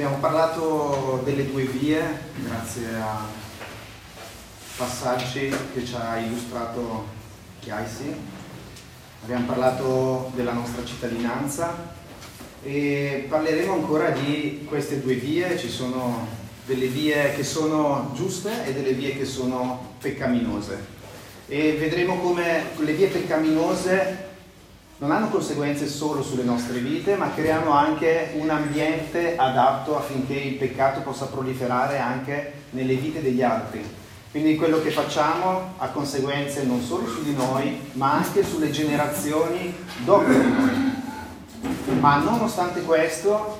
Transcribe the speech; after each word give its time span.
Abbiamo 0.00 0.16
parlato 0.16 1.20
delle 1.26 1.50
due 1.50 1.64
vie 1.64 2.00
grazie 2.36 2.86
a 2.98 3.18
passaggi 4.74 5.54
che 5.74 5.84
ci 5.84 5.94
ha 5.94 6.16
illustrato 6.16 7.04
Chiaisi. 7.60 8.10
Abbiamo 9.22 9.44
parlato 9.44 10.32
della 10.34 10.54
nostra 10.54 10.86
cittadinanza 10.86 11.92
e 12.62 13.26
parleremo 13.28 13.74
ancora 13.74 14.08
di 14.08 14.64
queste 14.66 15.02
due 15.02 15.16
vie. 15.16 15.58
Ci 15.58 15.68
sono 15.68 16.26
delle 16.64 16.86
vie 16.86 17.34
che 17.34 17.44
sono 17.44 18.12
giuste 18.14 18.64
e 18.64 18.72
delle 18.72 18.94
vie 18.94 19.18
che 19.18 19.26
sono 19.26 19.96
peccaminose. 20.00 20.78
E 21.46 21.76
vedremo 21.78 22.16
come 22.20 22.70
le 22.78 22.92
vie 22.94 23.08
peccaminose 23.08 24.19
non 25.00 25.12
hanno 25.12 25.28
conseguenze 25.28 25.88
solo 25.88 26.22
sulle 26.22 26.42
nostre 26.42 26.78
vite, 26.78 27.16
ma 27.16 27.32
creano 27.32 27.70
anche 27.70 28.32
un 28.34 28.50
ambiente 28.50 29.34
adatto 29.34 29.96
affinché 29.96 30.34
il 30.34 30.56
peccato 30.56 31.00
possa 31.00 31.24
proliferare 31.26 31.98
anche 31.98 32.52
nelle 32.70 32.94
vite 32.96 33.22
degli 33.22 33.40
altri. 33.40 33.82
Quindi 34.30 34.56
quello 34.56 34.82
che 34.82 34.90
facciamo 34.90 35.72
ha 35.78 35.88
conseguenze 35.88 36.64
non 36.64 36.82
solo 36.82 37.08
su 37.08 37.22
di 37.22 37.34
noi, 37.34 37.80
ma 37.92 38.12
anche 38.12 38.44
sulle 38.44 38.70
generazioni 38.70 39.74
dopo 40.04 40.30
di 40.30 40.36
noi. 40.36 41.98
Ma 41.98 42.18
nonostante 42.18 42.82
questo, 42.82 43.58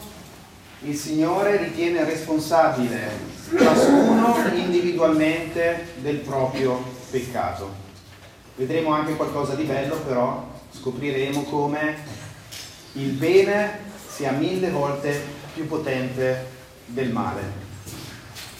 il 0.83 0.95
Signore 0.95 1.57
ritiene 1.57 2.05
responsabile 2.05 3.29
ciascuno 3.57 4.37
individualmente 4.55 5.89
del 6.01 6.17
proprio 6.17 6.85
peccato. 7.11 7.89
Vedremo 8.57 8.93
anche 8.93 9.17
qualcosa 9.17 9.55
di 9.55 9.65
bello 9.65 9.97
però 10.07 10.50
scopriremo 10.81 11.43
come 11.43 11.97
il 12.95 13.11
bene 13.11 13.79
sia 14.09 14.33
mille 14.33 14.71
volte 14.71 15.23
più 15.53 15.67
potente 15.67 16.47
del 16.87 17.11
male 17.11 17.69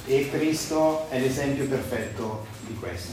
e 0.05 0.29
Cristo 0.31 1.07
è 1.09 1.19
l'esempio 1.19 1.67
perfetto 1.67 2.47
di 2.67 2.77
questo. 2.79 3.13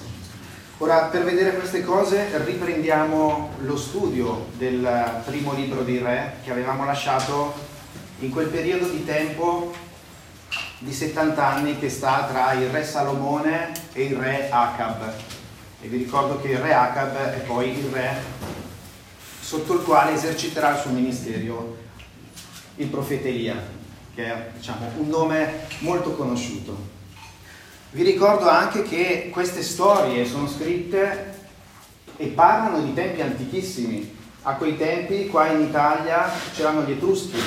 Ora, 0.80 1.06
per 1.06 1.24
vedere 1.24 1.56
queste 1.56 1.84
cose 1.84 2.28
riprendiamo 2.44 3.52
lo 3.60 3.78
studio 3.78 4.48
del 4.58 5.22
primo 5.26 5.54
libro 5.54 5.84
di 5.84 5.98
Re 5.98 6.38
che 6.44 6.52
avevamo 6.52 6.86
lasciato 6.86 7.54
in 8.20 8.30
quel 8.30 8.48
periodo 8.48 8.88
di 8.88 9.04
tempo 9.06 9.74
di 10.80 10.94
70 10.94 11.46
anni 11.46 11.80
che 11.80 11.90
sta 11.90 12.28
tra 12.30 12.54
il 12.54 12.70
re 12.70 12.84
Salomone 12.84 13.72
e 13.94 14.04
il 14.04 14.16
re 14.16 14.50
Acab. 14.52 15.14
E 15.82 15.88
vi 15.88 15.98
ricordo 15.98 16.40
che 16.40 16.50
il 16.50 16.60
re 16.60 16.74
Acab 16.74 17.16
è 17.16 17.40
poi 17.40 17.78
il 17.78 17.90
re 17.92 18.37
sotto 19.48 19.76
il 19.76 19.84
quale 19.84 20.12
eserciterà 20.12 20.74
il 20.74 20.82
suo 20.82 20.92
ministero 20.92 21.78
il 22.76 22.88
profeta 22.88 23.30
Elia, 23.30 23.56
che 24.14 24.26
è 24.26 24.50
diciamo, 24.54 24.92
un 24.98 25.08
nome 25.08 25.68
molto 25.80 26.12
conosciuto. 26.16 26.76
Vi 27.92 28.04
ricordo 28.04 28.50
anche 28.50 28.84
che 28.84 29.30
queste 29.32 29.64
storie 29.64 30.26
sono 30.26 30.50
scritte 30.50 31.34
e 32.18 32.26
parlano 32.26 32.82
di 32.82 32.94
tempi 32.94 33.22
antichissimi. 33.22 34.18
A 34.42 34.56
quei 34.56 34.76
tempi 34.76 35.28
qua 35.28 35.48
in 35.48 35.62
Italia 35.62 36.30
c'erano 36.54 36.82
gli 36.82 36.92
Etruschi, 36.92 37.40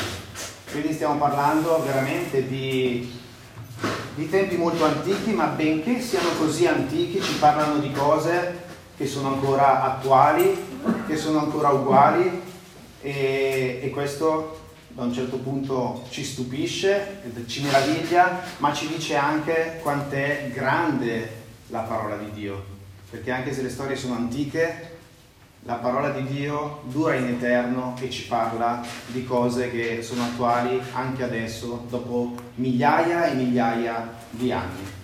quindi 0.71 0.95
stiamo 0.95 1.19
parlando 1.19 1.83
veramente 1.85 2.49
di, 2.49 3.13
di 4.15 4.31
tempi 4.31 4.57
molto 4.57 4.87
antichi, 4.87 5.33
ma 5.33 5.49
benché 5.49 6.01
siano 6.01 6.31
così 6.39 6.67
antichi 6.67 7.21
ci 7.21 7.35
parlano 7.35 7.77
di 7.77 7.93
cose 7.93 8.69
che 8.97 9.07
sono 9.07 9.35
ancora 9.35 9.83
attuali, 9.83 10.70
che 11.07 11.17
sono 11.17 11.41
ancora 11.41 11.71
uguali 11.71 12.43
e, 13.01 13.81
e 13.83 13.91
questo 13.91 14.59
da 14.89 15.03
un 15.03 15.13
certo 15.13 15.39
punto 15.39 16.05
ci 16.11 16.25
stupisce, 16.25 17.23
ci 17.47 17.63
meraviglia, 17.63 18.43
ma 18.59 18.73
ci 18.73 18.89
dice 18.89 19.17
anche 19.17 19.79
quant'è 19.83 20.51
grande 20.53 21.39
la 21.69 21.81
parola 21.81 22.17
di 22.17 22.31
Dio, 22.33 22.63
perché 23.09 23.31
anche 23.31 23.53
se 23.53 23.63
le 23.63 23.71
storie 23.71 23.97
sono 23.97 24.15
antiche, 24.15 24.99
la 25.65 25.75
parola 25.75 26.11
di 26.11 26.25
Dio 26.25 26.81
dura 26.85 27.15
in 27.15 27.27
eterno 27.27 27.95
e 28.01 28.11
ci 28.11 28.27
parla 28.27 28.83
di 29.07 29.25
cose 29.25 29.71
che 29.71 30.03
sono 30.03 30.25
attuali 30.25 30.81
anche 30.93 31.23
adesso, 31.23 31.87
dopo 31.89 32.35
migliaia 32.57 33.27
e 33.27 33.35
migliaia 33.35 34.13
di 34.31 34.51
anni. 34.51 34.99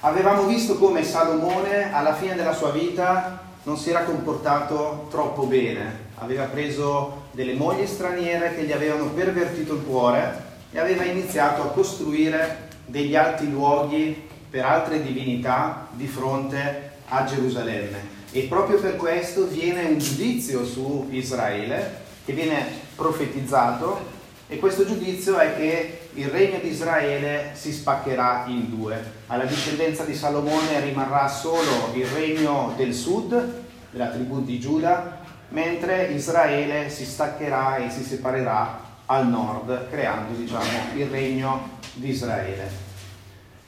Avevamo 0.00 0.46
visto 0.46 0.76
come 0.76 1.02
Salomone 1.02 1.92
alla 1.92 2.14
fine 2.14 2.34
della 2.34 2.52
sua 2.52 2.70
vita 2.70 3.42
non 3.64 3.76
si 3.76 3.90
era 3.90 4.04
comportato 4.04 5.08
troppo 5.10 5.44
bene, 5.44 6.12
aveva 6.16 6.44
preso 6.44 7.24
delle 7.32 7.54
mogli 7.54 7.86
straniere 7.86 8.54
che 8.54 8.62
gli 8.62 8.72
avevano 8.72 9.06
pervertito 9.06 9.74
il 9.74 9.84
cuore 9.84 10.52
e 10.70 10.78
aveva 10.78 11.04
iniziato 11.04 11.62
a 11.62 11.70
costruire 11.70 12.68
degli 12.86 13.16
alti 13.16 13.50
luoghi 13.50 14.28
per 14.50 14.64
altre 14.64 15.02
divinità 15.02 15.88
di 15.92 16.06
fronte 16.06 16.92
a 17.08 17.24
Gerusalemme. 17.24 18.12
E 18.30 18.42
proprio 18.42 18.78
per 18.78 18.96
questo 18.96 19.46
viene 19.46 19.84
un 19.84 19.98
giudizio 19.98 20.64
su 20.64 21.08
Israele 21.10 22.02
che 22.24 22.32
viene 22.32 22.66
profetizzato 22.94 24.12
e 24.46 24.58
questo 24.58 24.84
giudizio 24.84 25.38
è 25.38 25.56
che 25.56 26.03
il 26.14 26.28
regno 26.28 26.58
di 26.60 26.68
Israele 26.68 27.50
si 27.54 27.72
spaccherà 27.72 28.44
in 28.46 28.68
due. 28.70 29.02
Alla 29.26 29.44
discendenza 29.44 30.04
di 30.04 30.14
Salomone 30.14 30.80
rimarrà 30.80 31.26
solo 31.26 31.92
il 31.94 32.06
regno 32.06 32.72
del 32.76 32.94
sud, 32.94 33.62
della 33.90 34.08
tribù 34.08 34.44
di 34.44 34.60
Giuda, 34.60 35.22
mentre 35.48 36.12
Israele 36.12 36.88
si 36.88 37.04
staccherà 37.04 37.76
e 37.76 37.90
si 37.90 38.04
separerà 38.04 38.80
al 39.06 39.26
nord, 39.28 39.88
creando 39.90 40.34
diciamo, 40.34 40.94
il 40.94 41.06
regno 41.06 41.78
di 41.94 42.10
Israele. 42.10 42.82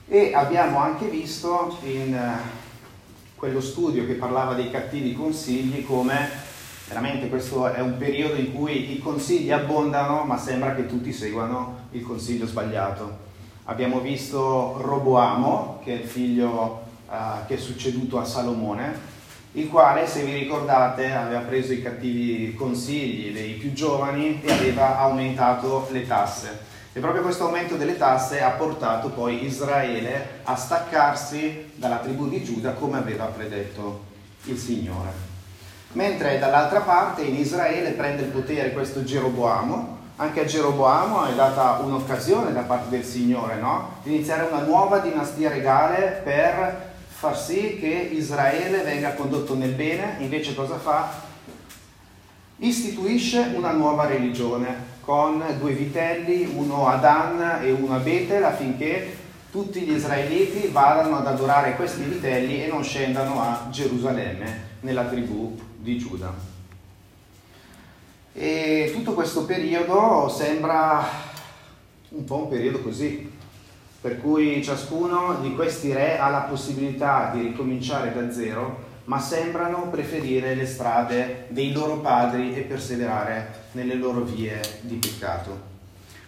E 0.07 0.33
abbiamo 0.33 0.79
anche 0.79 1.07
visto 1.07 1.79
in 1.83 2.15
eh, 2.15 2.39
quello 3.35 3.61
studio 3.61 4.07
che 4.07 4.15
parlava 4.15 4.55
dei 4.55 4.71
cattivi 4.71 5.15
consigli 5.15 5.85
come 5.85 6.45
Veramente 6.89 7.29
questo 7.29 7.67
è 7.73 7.81
un 7.81 7.99
periodo 7.99 8.37
in 8.37 8.55
cui 8.55 8.93
i 8.93 9.01
consigli 9.01 9.51
abbondano, 9.51 10.23
ma 10.23 10.39
sembra 10.39 10.73
che 10.77 10.87
tutti 10.87 11.13
seguano 11.13 11.86
il 11.97 12.03
consiglio 12.03 12.47
sbagliato. 12.47 13.25
Abbiamo 13.65 14.01
visto 14.01 14.79
Roboamo, 14.81 15.81
che 15.83 15.93
è 15.93 16.03
il 16.03 16.09
figlio 16.09 16.83
uh, 17.09 17.47
che 17.47 17.55
è 17.55 17.59
succeduto 17.59 18.19
a 18.19 18.25
Salomone, 18.25 19.15
il 19.53 19.69
quale, 19.69 20.07
se 20.07 20.23
vi 20.23 20.35
ricordate, 20.35 21.13
aveva 21.13 21.41
preso 21.41 21.73
i 21.73 21.83
cattivi 21.83 22.55
consigli 22.55 23.33
dei 23.33 23.53
più 23.55 23.73
giovani 23.73 24.41
e 24.43 24.53
aveva 24.53 24.99
aumentato 24.99 25.89
le 25.91 26.07
tasse. 26.07 26.75
E 26.93 27.01
proprio 27.01 27.23
questo 27.23 27.45
aumento 27.45 27.77
delle 27.77 27.97
tasse 27.97 28.41
ha 28.41 28.51
portato 28.51 29.11
poi 29.11 29.45
Israele 29.45 30.41
a 30.45 30.57
staccarsi 30.57 31.73
dalla 31.75 31.99
tribù 31.99 32.29
di 32.29 32.43
Giuda 32.43 32.73
come 32.73 32.99
aveva 32.99 33.25
predetto 33.25 34.05
il 34.45 34.57
Signore 34.57 35.27
mentre 35.97 36.39
dall'altra 36.39 36.81
parte 36.81 37.23
in 37.23 37.37
Israele 37.37 37.93
prende 37.93 38.23
il 38.23 38.29
potere 38.29 38.73
questo 38.73 39.03
Geroboamo, 39.03 39.96
anche 40.17 40.41
a 40.41 40.45
Geroboamo 40.45 41.27
è 41.27 41.35
data 41.35 41.79
un'occasione 41.83 42.53
da 42.53 42.63
parte 42.63 42.89
del 42.89 43.05
Signore, 43.05 43.57
no? 43.57 43.97
Di 44.03 44.15
iniziare 44.15 44.49
una 44.51 44.63
nuova 44.63 44.99
dinastia 44.99 45.51
regale 45.51 46.23
per 46.25 46.95
far 47.07 47.39
sì 47.39 47.79
che 47.79 48.11
Israele 48.13 48.83
venga 48.83 49.15
condotto 49.15 49.55
nel 49.55 49.73
bene, 49.73 50.17
invece 50.19 50.55
cosa 50.55 50.79
fa? 50.79 51.11
Istituisce 52.59 53.53
una 53.55 53.73
nuova 53.73 54.07
religione 54.07 54.95
con 55.03 55.43
due 55.59 55.73
vitelli, 55.73 56.51
uno 56.55 56.89
a 56.89 56.97
Dan 56.97 57.61
e 57.63 57.71
uno 57.71 57.95
a 57.95 57.99
Betel, 57.99 58.45
affinché 58.45 59.17
tutti 59.51 59.81
gli 59.81 59.93
israeliti 59.93 60.69
vadano 60.69 61.17
ad 61.17 61.27
adorare 61.27 61.77
questi 61.77 62.03
vitelli 62.03 62.65
e 62.65 62.69
non 62.69 62.83
scendano 62.83 63.41
a 63.41 63.67
Gerusalemme, 63.71 64.65
nella 64.81 65.05
tribù 65.05 65.59
di 65.77 65.99
Giuda. 65.99 66.56
E 68.39 68.91
tutto 68.93 69.15
questo 69.15 69.47
periodo 69.47 70.29
sembra 70.29 71.09
un 72.11 72.25
po' 72.25 72.43
un 72.43 72.49
periodo 72.51 72.81
così, 72.81 73.33
per 73.99 74.21
cui 74.21 74.63
ciascuno 74.63 75.39
di 75.41 75.55
questi 75.55 75.91
re 75.95 76.19
ha 76.19 76.29
la 76.29 76.41
possibilità 76.41 77.31
di 77.33 77.41
ricominciare 77.41 78.13
da 78.13 78.31
zero, 78.31 78.85
ma 79.05 79.19
sembrano 79.21 79.89
preferire 79.89 80.55
le 80.55 80.67
strade 80.67 81.47
dei 81.49 81.73
loro 81.73 82.01
padri 82.01 82.55
e 82.55 82.61
perseverare 82.61 83.69
nelle 83.73 83.95
loro 83.95 84.21
vie 84.21 84.61
di 84.83 84.97
peccato. 84.97 85.59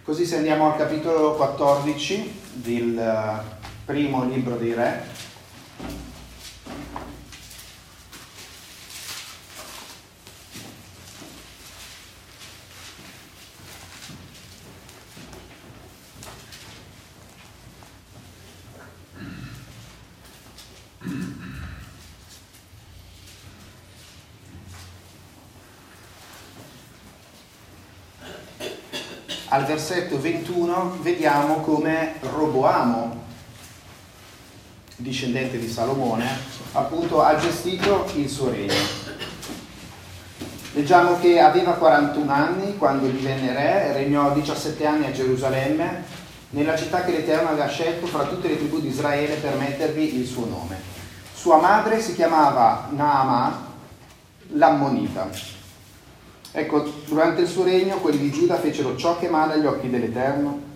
Così 0.03 0.25
se 0.25 0.37
andiamo 0.37 0.73
al 0.73 0.79
capitolo 0.79 1.35
14 1.35 2.41
del 2.55 3.43
primo 3.85 4.25
libro 4.25 4.57
dei 4.57 4.73
re, 4.73 5.03
al 29.49 29.65
versetto 29.65 30.21
21 30.21 30.99
vediamo 31.01 31.57
come 31.57 32.15
Roboamo, 32.21 33.25
discendente 34.97 35.59
di 35.59 35.69
Salomone, 35.69 36.27
appunto 36.73 37.23
ha 37.23 37.37
gestito 37.37 38.11
il 38.15 38.29
suo 38.29 38.51
regno. 38.51 39.07
Leggiamo 40.73 41.19
che 41.19 41.41
aveva 41.41 41.73
41 41.73 42.31
anni 42.31 42.77
quando 42.77 43.07
divenne 43.07 43.53
re, 43.53 43.93
regnò 43.95 44.33
17 44.33 44.87
anni 44.87 45.07
a 45.07 45.13
Gerusalemme, 45.13 46.17
nella 46.51 46.77
città 46.77 47.03
che 47.05 47.13
l'Eterno 47.13 47.49
aveva 47.49 47.69
scelto 47.69 48.07
fra 48.07 48.25
tutte 48.25 48.49
le 48.49 48.59
tribù 48.59 48.81
di 48.81 48.89
Israele 48.89 49.35
per 49.37 49.57
mettervi 49.57 50.19
il 50.19 50.27
suo 50.27 50.47
nome. 50.47 50.77
Sua 51.35 51.57
madre 51.57 52.01
si 52.01 52.15
chiamava 52.15 52.89
Naamah 52.91 53.67
l'Ammonita. 54.53 55.58
Ecco, 56.51 56.83
durante 57.07 57.43
il 57.43 57.49
suo 57.49 57.65
regno 57.65 57.99
quelli 57.99 58.19
di 58.19 58.31
Giuda 58.31 58.57
fecero 58.57 58.97
ciò 58.97 59.19
che 59.19 59.29
male 59.29 59.55
agli 59.55 59.67
occhi 59.67 59.91
dell'Eterno 59.91 60.67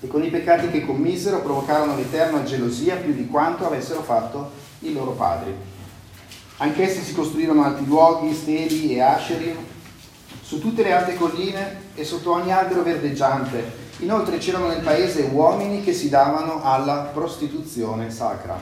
e 0.00 0.06
con 0.06 0.22
i 0.22 0.28
peccati 0.28 0.68
che 0.68 0.84
commisero 0.84 1.40
provocarono 1.40 1.96
l'Eterno 1.96 2.38
a 2.38 2.44
gelosia 2.44 2.96
più 2.96 3.14
di 3.14 3.26
quanto 3.26 3.66
avessero 3.66 4.02
fatto 4.02 4.50
i 4.80 4.92
loro 4.92 5.12
padri. 5.12 5.54
Anch'essi 6.58 7.02
si 7.02 7.14
costruirono 7.14 7.64
alti 7.64 7.86
luoghi, 7.86 8.34
steli 8.34 8.94
e 8.94 9.00
asceri 9.00 9.56
su 10.42 10.60
tutte 10.60 10.82
le 10.82 10.92
alte 10.92 11.16
colline 11.16 11.86
e 11.94 12.04
sotto 12.04 12.32
ogni 12.32 12.52
albero 12.52 12.82
verdeggiante. 12.82 13.86
Inoltre 13.98 14.38
c'erano 14.38 14.68
nel 14.68 14.82
paese 14.82 15.22
uomini 15.32 15.82
che 15.82 15.92
si 15.92 16.08
davano 16.08 16.62
alla 16.62 17.10
prostituzione 17.12 18.10
sacra. 18.10 18.60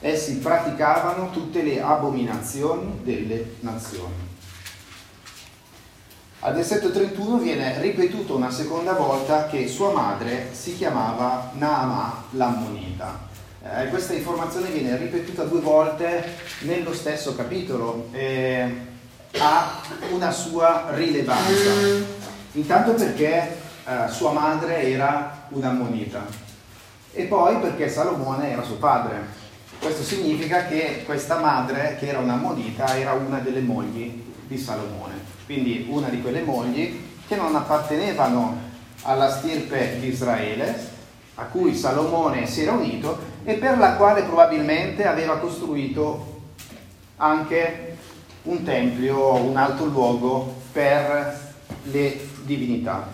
Essi 0.00 0.38
praticavano 0.38 1.30
tutte 1.30 1.62
le 1.62 1.80
abominazioni 1.80 3.00
delle 3.02 3.54
nazioni. 3.60 4.27
Al 6.40 6.54
versetto 6.54 6.92
31 6.92 7.38
viene 7.38 7.80
ripetuto 7.80 8.36
una 8.36 8.52
seconda 8.52 8.92
volta 8.92 9.48
che 9.48 9.66
sua 9.66 9.90
madre 9.90 10.50
si 10.52 10.76
chiamava 10.76 11.50
Naama 11.54 12.26
l'Ammonita. 12.30 13.26
Eh, 13.60 13.88
questa 13.88 14.12
informazione 14.12 14.70
viene 14.70 14.96
ripetuta 14.96 15.42
due 15.42 15.58
volte 15.60 16.36
nello 16.60 16.94
stesso 16.94 17.34
capitolo 17.34 18.06
e 18.12 18.72
ha 19.36 19.80
una 20.12 20.30
sua 20.30 20.90
rilevanza. 20.90 21.72
Intanto 22.52 22.92
perché 22.92 23.56
eh, 23.84 24.08
sua 24.08 24.30
madre 24.30 24.82
era 24.82 25.46
un'ammonita 25.48 26.24
e 27.14 27.24
poi 27.24 27.56
perché 27.56 27.88
Salomone 27.88 28.52
era 28.52 28.62
suo 28.62 28.76
padre. 28.76 29.22
Questo 29.80 30.04
significa 30.04 30.66
che 30.66 31.02
questa 31.04 31.40
madre, 31.40 31.96
che 31.98 32.06
era 32.06 32.20
un'ammonita, 32.20 32.96
era 32.96 33.14
una 33.14 33.40
delle 33.40 33.60
mogli 33.60 34.22
di 34.46 34.56
Salomone 34.56 35.27
quindi 35.48 35.86
una 35.88 36.10
di 36.10 36.20
quelle 36.20 36.42
mogli 36.42 37.00
che 37.26 37.34
non 37.34 37.56
appartenevano 37.56 38.66
alla 39.04 39.30
stirpe 39.30 39.96
di 39.98 40.08
Israele, 40.08 40.78
a 41.36 41.44
cui 41.44 41.74
Salomone 41.74 42.46
si 42.46 42.64
era 42.64 42.72
unito 42.72 43.18
e 43.44 43.54
per 43.54 43.78
la 43.78 43.94
quale 43.94 44.24
probabilmente 44.24 45.06
aveva 45.06 45.38
costruito 45.38 46.42
anche 47.16 47.96
un 48.42 48.62
tempio, 48.62 49.36
un 49.36 49.56
alto 49.56 49.86
luogo 49.86 50.54
per 50.70 51.54
le 51.84 52.20
divinità. 52.42 53.08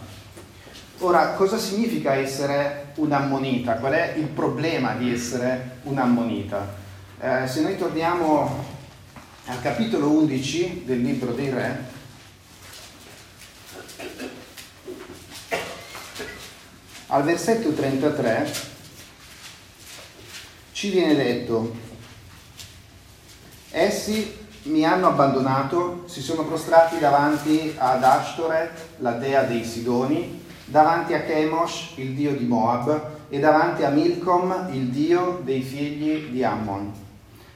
Ora, 0.98 1.34
cosa 1.34 1.56
significa 1.56 2.14
essere 2.14 2.86
un'ammonita? 2.96 3.75
Qual 3.75 3.92
è 3.92 4.14
il 4.16 4.26
problema 4.26 4.94
di 4.94 5.12
essere 5.12 5.78
un'ammonita? 5.84 6.75
Eh, 7.20 7.46
se 7.46 7.60
noi 7.60 7.78
torniamo 7.78 8.64
al 9.46 9.62
capitolo 9.62 10.10
11 10.10 10.82
del 10.84 11.00
libro 11.00 11.31
dei 11.31 11.50
Re, 11.50 11.94
Al 17.08 17.22
versetto 17.22 17.72
33 17.72 18.52
ci 20.72 20.90
viene 20.90 21.14
detto, 21.14 21.74
essi 23.70 24.36
mi 24.64 24.84
hanno 24.84 25.08
abbandonato, 25.08 26.04
si 26.06 26.20
sono 26.20 26.44
prostrati 26.44 26.98
davanti 26.98 27.74
ad 27.76 28.02
Ashtoret, 28.02 28.72
la 28.98 29.12
dea 29.12 29.42
dei 29.42 29.64
Sidoni, 29.64 30.42
davanti 30.64 31.12
a 31.14 31.22
Chemosh, 31.22 31.92
il 31.96 32.14
dio 32.14 32.32
di 32.32 32.46
Moab, 32.46 33.12
e 33.28 33.38
davanti 33.38 33.84
a 33.84 33.90
Milcom, 33.90 34.70
il 34.72 34.88
dio 34.88 35.40
dei 35.44 35.62
figli 35.62 36.30
di 36.30 36.42
Ammon 36.42 37.03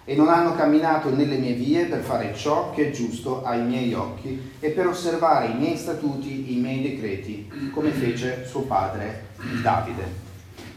e 0.08 0.16
non 0.16 0.30
hanno 0.30 0.54
camminato 0.54 1.14
nelle 1.14 1.36
mie 1.36 1.52
vie 1.52 1.84
per 1.84 2.00
fare 2.00 2.34
ciò 2.34 2.70
che 2.70 2.88
è 2.88 2.90
giusto 2.90 3.44
ai 3.44 3.60
miei 3.60 3.92
occhi 3.92 4.54
e 4.58 4.70
per 4.70 4.86
osservare 4.86 5.48
i 5.48 5.54
miei 5.54 5.76
statuti, 5.76 6.54
i 6.54 6.56
miei 6.56 6.80
decreti, 6.80 7.70
come 7.74 7.90
fece 7.90 8.46
suo 8.46 8.62
padre 8.62 9.26
Davide. 9.60 10.04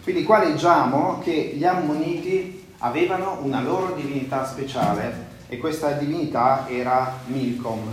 Quindi 0.04 0.24
qua 0.24 0.44
leggiamo 0.44 1.19
che 1.19 1.54
gli 1.56 1.63
ammoniti 1.63 2.66
avevano 2.80 3.39
una 3.44 3.62
loro 3.62 3.94
divinità 3.94 4.45
speciale 4.45 5.28
e 5.48 5.57
questa 5.60 5.92
divinità 5.92 6.68
era 6.68 7.19
Milcom. 7.27 7.89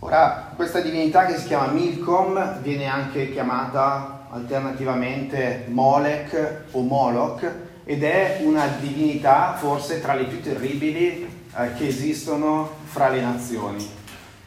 Ora, 0.00 0.50
questa 0.56 0.80
divinità 0.80 1.24
che 1.26 1.36
si 1.36 1.46
chiama 1.46 1.68
Milcom 1.68 2.62
viene 2.62 2.86
anche 2.86 3.30
chiamata 3.30 4.26
alternativamente 4.30 5.66
Molech 5.68 6.64
o 6.72 6.80
Moloch 6.80 7.63
ed 7.84 8.02
è 8.02 8.40
una 8.42 8.66
divinità 8.80 9.54
forse 9.58 10.00
tra 10.00 10.14
le 10.14 10.24
più 10.24 10.40
terribili 10.40 11.26
eh, 11.56 11.74
che 11.74 11.86
esistono 11.86 12.70
fra 12.84 13.08
le 13.08 13.20
nazioni. 13.20 14.02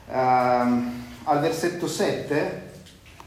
Uh, 0.07 0.13
al 1.23 1.39
versetto 1.41 1.87
7 1.87 2.71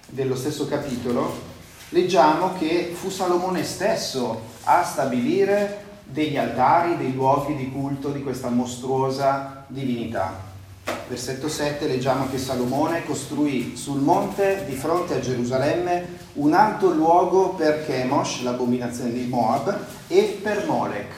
dello 0.08 0.34
stesso 0.34 0.66
capitolo 0.66 1.48
leggiamo 1.90 2.54
che 2.58 2.92
fu 2.94 3.10
Salomone 3.10 3.62
stesso 3.64 4.48
a 4.64 4.82
stabilire 4.82 5.84
degli 6.04 6.36
altari, 6.36 6.96
dei 6.96 7.12
luoghi 7.12 7.54
di 7.54 7.70
culto 7.70 8.10
di 8.10 8.22
questa 8.22 8.48
mostruosa 8.48 9.64
divinità. 9.68 10.49
Versetto 10.84 11.48
7 11.48 11.86
leggiamo 11.86 12.28
che 12.30 12.38
Salomone 12.38 13.04
costruì 13.04 13.76
sul 13.76 14.00
monte 14.00 14.64
di 14.68 14.76
fronte 14.76 15.14
a 15.14 15.20
Gerusalemme 15.20 16.18
un 16.34 16.54
alto 16.54 16.90
luogo 16.90 17.50
per 17.50 17.84
Chemosh, 17.84 18.42
l'abominazione 18.42 19.12
di 19.12 19.26
Moab, 19.26 19.76
e 20.06 20.38
per 20.42 20.66
Molech, 20.66 21.12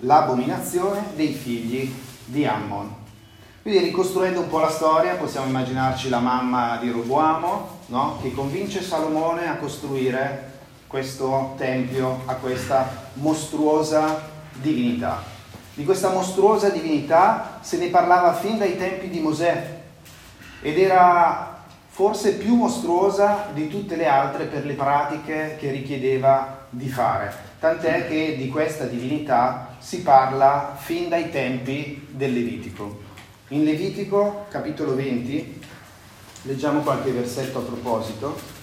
l'abominazione 0.00 1.12
dei 1.14 1.32
figli 1.32 1.92
di 2.26 2.44
Ammon. 2.44 2.94
Quindi 3.62 3.80
ricostruendo 3.80 4.40
un 4.40 4.48
po' 4.48 4.60
la 4.60 4.70
storia 4.70 5.16
possiamo 5.16 5.46
immaginarci 5.46 6.08
la 6.08 6.20
mamma 6.20 6.78
di 6.80 6.90
Roboamo 6.90 7.80
no? 7.86 8.18
che 8.22 8.32
convince 8.32 8.82
Salomone 8.82 9.48
a 9.48 9.56
costruire 9.56 10.52
questo 10.86 11.54
tempio 11.56 12.22
a 12.26 12.34
questa 12.34 13.10
mostruosa 13.14 14.28
divinità. 14.52 15.37
Di 15.78 15.84
questa 15.84 16.10
mostruosa 16.10 16.70
divinità 16.70 17.60
se 17.60 17.76
ne 17.76 17.86
parlava 17.86 18.32
fin 18.32 18.58
dai 18.58 18.76
tempi 18.76 19.08
di 19.08 19.20
Mosè 19.20 19.78
ed 20.60 20.76
era 20.76 21.66
forse 21.86 22.34
più 22.34 22.56
mostruosa 22.56 23.50
di 23.52 23.68
tutte 23.68 23.94
le 23.94 24.08
altre 24.08 24.46
per 24.46 24.66
le 24.66 24.72
pratiche 24.72 25.56
che 25.56 25.70
richiedeva 25.70 26.66
di 26.68 26.88
fare, 26.88 27.32
tant'è 27.60 28.08
che 28.08 28.34
di 28.36 28.48
questa 28.48 28.86
divinità 28.86 29.76
si 29.78 30.02
parla 30.02 30.74
fin 30.76 31.08
dai 31.08 31.30
tempi 31.30 32.08
del 32.10 32.32
Levitico. 32.32 32.98
In 33.50 33.62
Levitico, 33.62 34.46
capitolo 34.48 34.96
20, 34.96 35.62
leggiamo 36.42 36.80
qualche 36.80 37.12
versetto 37.12 37.58
a 37.58 37.62
proposito. 37.62 38.57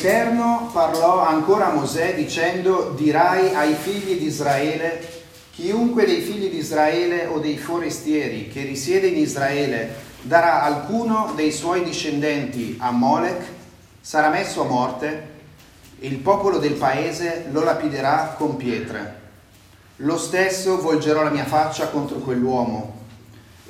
L'Eterno 0.00 0.70
parlò 0.72 1.26
ancora 1.26 1.72
a 1.72 1.74
Mosè 1.74 2.14
dicendo, 2.14 2.92
dirai 2.96 3.52
ai 3.52 3.74
figli 3.74 4.16
di 4.16 4.26
Israele, 4.26 5.24
chiunque 5.50 6.06
dei 6.06 6.20
figli 6.20 6.48
di 6.48 6.58
Israele 6.58 7.26
o 7.26 7.40
dei 7.40 7.58
forestieri 7.58 8.46
che 8.46 8.62
risiede 8.62 9.08
in 9.08 9.16
Israele 9.16 9.92
darà 10.20 10.62
alcuno 10.62 11.32
dei 11.34 11.50
suoi 11.50 11.82
discendenti 11.82 12.76
a 12.78 12.92
Molech, 12.92 13.44
sarà 14.00 14.28
messo 14.28 14.62
a 14.62 14.68
morte 14.68 15.28
il 15.98 16.18
popolo 16.18 16.58
del 16.58 16.74
paese 16.74 17.46
lo 17.50 17.64
lapiderà 17.64 18.36
con 18.38 18.54
pietre. 18.54 19.20
Lo 19.96 20.16
stesso 20.16 20.80
volgerò 20.80 21.24
la 21.24 21.30
mia 21.30 21.44
faccia 21.44 21.88
contro 21.88 22.18
quell'uomo 22.18 22.97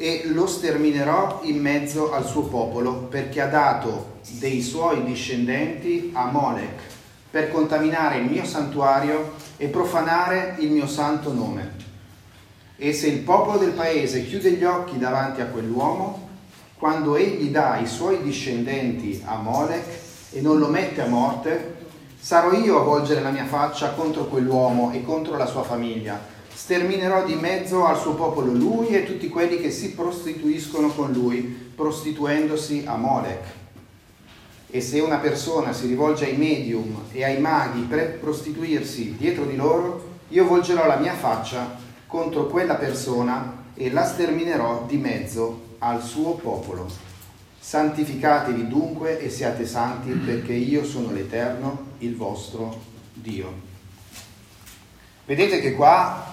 e 0.00 0.22
lo 0.26 0.46
sterminerò 0.46 1.40
in 1.42 1.60
mezzo 1.60 2.12
al 2.12 2.24
suo 2.24 2.42
popolo 2.42 3.08
perché 3.10 3.40
ha 3.40 3.48
dato 3.48 4.20
dei 4.38 4.62
suoi 4.62 5.02
discendenti 5.02 6.12
a 6.14 6.30
Molech 6.30 6.80
per 7.30 7.50
contaminare 7.50 8.18
il 8.18 8.30
mio 8.30 8.44
santuario 8.44 9.32
e 9.56 9.66
profanare 9.66 10.54
il 10.60 10.70
mio 10.70 10.86
santo 10.86 11.32
nome. 11.32 11.74
E 12.76 12.92
se 12.92 13.08
il 13.08 13.18
popolo 13.18 13.58
del 13.58 13.72
paese 13.72 14.24
chiude 14.24 14.52
gli 14.52 14.62
occhi 14.62 14.98
davanti 14.98 15.40
a 15.40 15.46
quell'uomo, 15.46 16.28
quando 16.78 17.16
egli 17.16 17.50
dà 17.50 17.78
i 17.78 17.88
suoi 17.88 18.22
discendenti 18.22 19.20
a 19.26 19.36
Molech, 19.36 20.06
e 20.30 20.40
non 20.40 20.58
lo 20.58 20.68
mette 20.68 21.02
a 21.02 21.06
morte, 21.06 21.74
sarò 22.20 22.52
io 22.52 22.78
a 22.78 22.84
volgere 22.84 23.20
la 23.20 23.30
mia 23.30 23.46
faccia 23.46 23.90
contro 23.90 24.26
quell'uomo 24.26 24.92
e 24.92 25.02
contro 25.02 25.36
la 25.36 25.46
sua 25.46 25.64
famiglia. 25.64 26.36
Sterminerò 26.58 27.24
di 27.24 27.36
mezzo 27.36 27.86
al 27.86 27.96
suo 27.96 28.14
popolo 28.14 28.52
lui 28.52 28.88
e 28.88 29.06
tutti 29.06 29.28
quelli 29.28 29.60
che 29.60 29.70
si 29.70 29.92
prostituiscono 29.92 30.88
con 30.88 31.12
lui, 31.12 31.40
prostituendosi 31.74 32.82
a 32.84 32.96
Molech. 32.96 33.44
E 34.68 34.80
se 34.80 34.98
una 34.98 35.18
persona 35.18 35.72
si 35.72 35.86
rivolge 35.86 36.24
ai 36.24 36.36
medium 36.36 37.04
e 37.12 37.22
ai 37.22 37.40
maghi 37.40 37.82
per 37.82 38.18
prostituirsi 38.18 39.14
dietro 39.16 39.44
di 39.44 39.54
loro, 39.54 40.16
io 40.30 40.46
volgerò 40.46 40.84
la 40.88 40.96
mia 40.96 41.14
faccia 41.14 41.78
contro 42.08 42.48
quella 42.48 42.74
persona 42.74 43.66
e 43.74 43.92
la 43.92 44.04
sterminerò 44.04 44.84
di 44.84 44.96
mezzo 44.96 45.76
al 45.78 46.02
suo 46.02 46.32
popolo. 46.32 46.88
Santificatevi 47.60 48.66
dunque 48.66 49.20
e 49.20 49.30
siate 49.30 49.64
santi 49.64 50.10
perché 50.10 50.54
io 50.54 50.84
sono 50.84 51.12
l'Eterno, 51.12 51.92
il 51.98 52.16
vostro 52.16 52.80
Dio. 53.14 53.66
Vedete 55.24 55.60
che 55.60 55.74
qua 55.74 56.27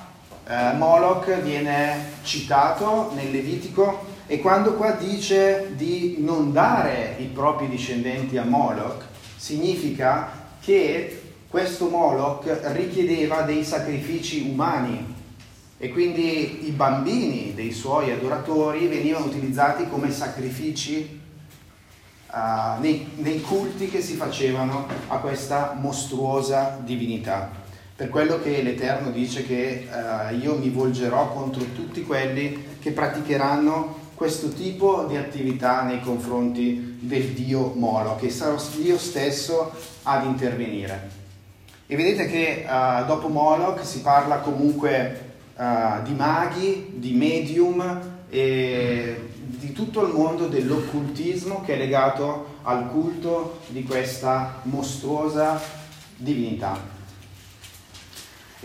eh, 0.48 0.74
Moloch 0.74 1.42
viene 1.42 2.12
citato 2.24 3.12
nel 3.16 3.32
Levitico 3.32 4.14
e 4.28 4.40
quando 4.40 4.74
qua 4.74 4.92
dice 4.92 5.72
di 5.75 6.18
non 6.20 6.52
dare 6.52 7.16
i 7.20 7.25
propri 7.25 7.68
discendenti 7.68 8.38
a 8.38 8.44
Moloch, 8.44 9.04
significa 9.38 10.44
che 10.60 11.22
questo 11.48 11.90
Moloch 11.90 12.46
richiedeva 12.74 13.42
dei 13.42 13.64
sacrifici 13.64 14.48
umani 14.50 15.14
e 15.78 15.90
quindi 15.90 16.68
i 16.68 16.72
bambini 16.72 17.54
dei 17.54 17.72
suoi 17.72 18.12
adoratori 18.12 18.88
venivano 18.88 19.25
utilizzati 19.25 19.88
come 19.88 20.12
sacrifici 20.12 21.22
uh, 22.32 22.80
nei, 22.80 23.10
nei 23.18 23.42
culti 23.42 23.90
che 23.90 24.02
si 24.02 24.16
facevano 24.16 24.88
a 25.08 25.18
questa 25.18 25.75
mostruosa 25.80 26.80
divinità. 26.84 27.64
Per 27.98 28.10
quello 28.10 28.42
che 28.42 28.62
l'Eterno 28.62 29.10
dice 29.10 29.46
che 29.46 29.88
uh, 29.90 30.36
io 30.36 30.58
mi 30.58 30.70
volgerò 30.70 31.32
contro 31.32 31.64
tutti 31.74 32.04
quelli 32.04 32.78
che 32.82 32.92
praticheranno 32.92 34.04
questo 34.16 34.50
tipo 34.50 35.06
di 35.06 35.16
attività 35.16 35.84
nei 35.84 36.02
confronti 36.02 36.98
del 37.00 37.28
Dio 37.28 37.72
Molo, 37.74 38.18
che 38.18 38.30
sarò 38.30 38.58
io 38.84 38.98
stesso 38.98 39.72
ad 40.04 40.25
intervenire. 40.25 41.10
E 41.88 41.96
vedete 41.96 42.28
che 42.28 42.66
uh, 42.68 43.06
dopo 43.06 43.30
Moloch 43.30 43.86
si 43.86 44.02
parla 44.02 44.40
comunque 44.40 45.36
uh, 45.56 46.04
di 46.04 46.14
maghi, 46.16 46.96
di 46.96 47.14
medium 47.14 48.02
e 48.30 49.30
di 49.38 49.72
tutto 49.72 50.06
il 50.06 50.12
mondo 50.12 50.48
dell'occultismo 50.48 51.62
che 51.62 51.75
è 51.75 51.78
legato 51.78 52.58
al 52.64 52.90
culto 52.90 53.62
di 53.68 53.84
questa 53.84 54.60
mostruosa 54.64 55.62
divinità. 56.18 56.95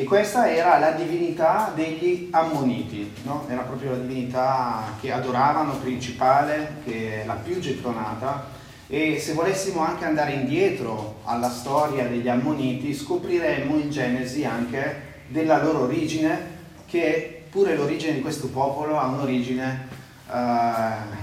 E 0.00 0.04
questa 0.04 0.50
era 0.50 0.78
la 0.78 0.92
divinità 0.92 1.73
degli 1.75 2.28
ammoniti, 2.30 3.12
no? 3.25 3.45
era 3.50 3.61
proprio 3.61 3.90
la 3.90 3.99
divinità 3.99 4.95
che 4.99 5.12
adoravano 5.12 5.76
principale, 5.76 6.76
che 6.87 7.21
è 7.21 7.26
la 7.26 7.35
più 7.35 7.59
gettonata. 7.59 8.47
E 8.87 9.19
se 9.21 9.35
volessimo 9.35 9.80
anche 9.80 10.07
andare 10.07 10.33
indietro 10.33 11.16
alla 11.25 11.50
storia 11.50 12.07
degli 12.07 12.30
ammoniti, 12.30 12.95
scopriremmo 12.95 13.76
in 13.76 13.90
Genesi 13.90 14.42
anche 14.42 15.25
della 15.28 15.62
loro 15.62 15.83
origine, 15.83 16.47
che 16.87 17.42
pure 17.50 17.76
l'origine 17.76 18.14
di 18.14 18.21
questo 18.23 18.49
popolo 18.49 18.99
ha 18.99 19.04
un'origine 19.04 19.88
uh, 20.30 21.14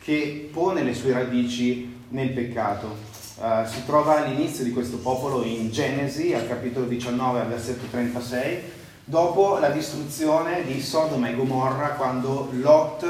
che 0.00 0.50
pone 0.52 0.82
le 0.82 0.94
sue 0.94 1.12
radici 1.12 1.96
nel 2.08 2.30
peccato. 2.30 3.11
Uh, 3.42 3.66
si 3.66 3.84
trova 3.84 4.22
all'inizio 4.22 4.62
di 4.62 4.70
questo 4.70 4.98
popolo 4.98 5.42
in 5.42 5.68
Genesi, 5.72 6.32
al 6.32 6.46
capitolo 6.46 6.86
19, 6.86 7.40
al 7.40 7.48
versetto 7.48 7.86
36, 7.90 8.62
dopo 9.02 9.58
la 9.58 9.70
distruzione 9.70 10.64
di 10.64 10.80
Sodoma 10.80 11.28
e 11.28 11.34
Gomorra, 11.34 11.88
quando 11.94 12.50
Lot 12.52 13.04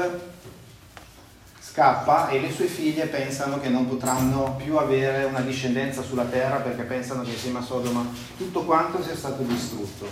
scappa 1.59 2.29
e 2.29 2.39
le 2.39 2.51
sue 2.51 2.65
figlie 2.65 3.05
pensano 3.05 3.59
che 3.59 3.69
non 3.69 3.87
potranno 3.87 4.55
più 4.57 4.77
avere 4.77 5.25
una 5.25 5.41
discendenza 5.41 6.01
sulla 6.01 6.25
terra 6.25 6.55
perché 6.55 6.81
pensano 6.81 7.21
che 7.21 7.29
insieme 7.29 7.59
a 7.59 7.61
Sodoma 7.61 8.03
tutto 8.35 8.63
quanto 8.63 9.03
sia 9.03 9.15
stato 9.15 9.43
distrutto. 9.43 10.07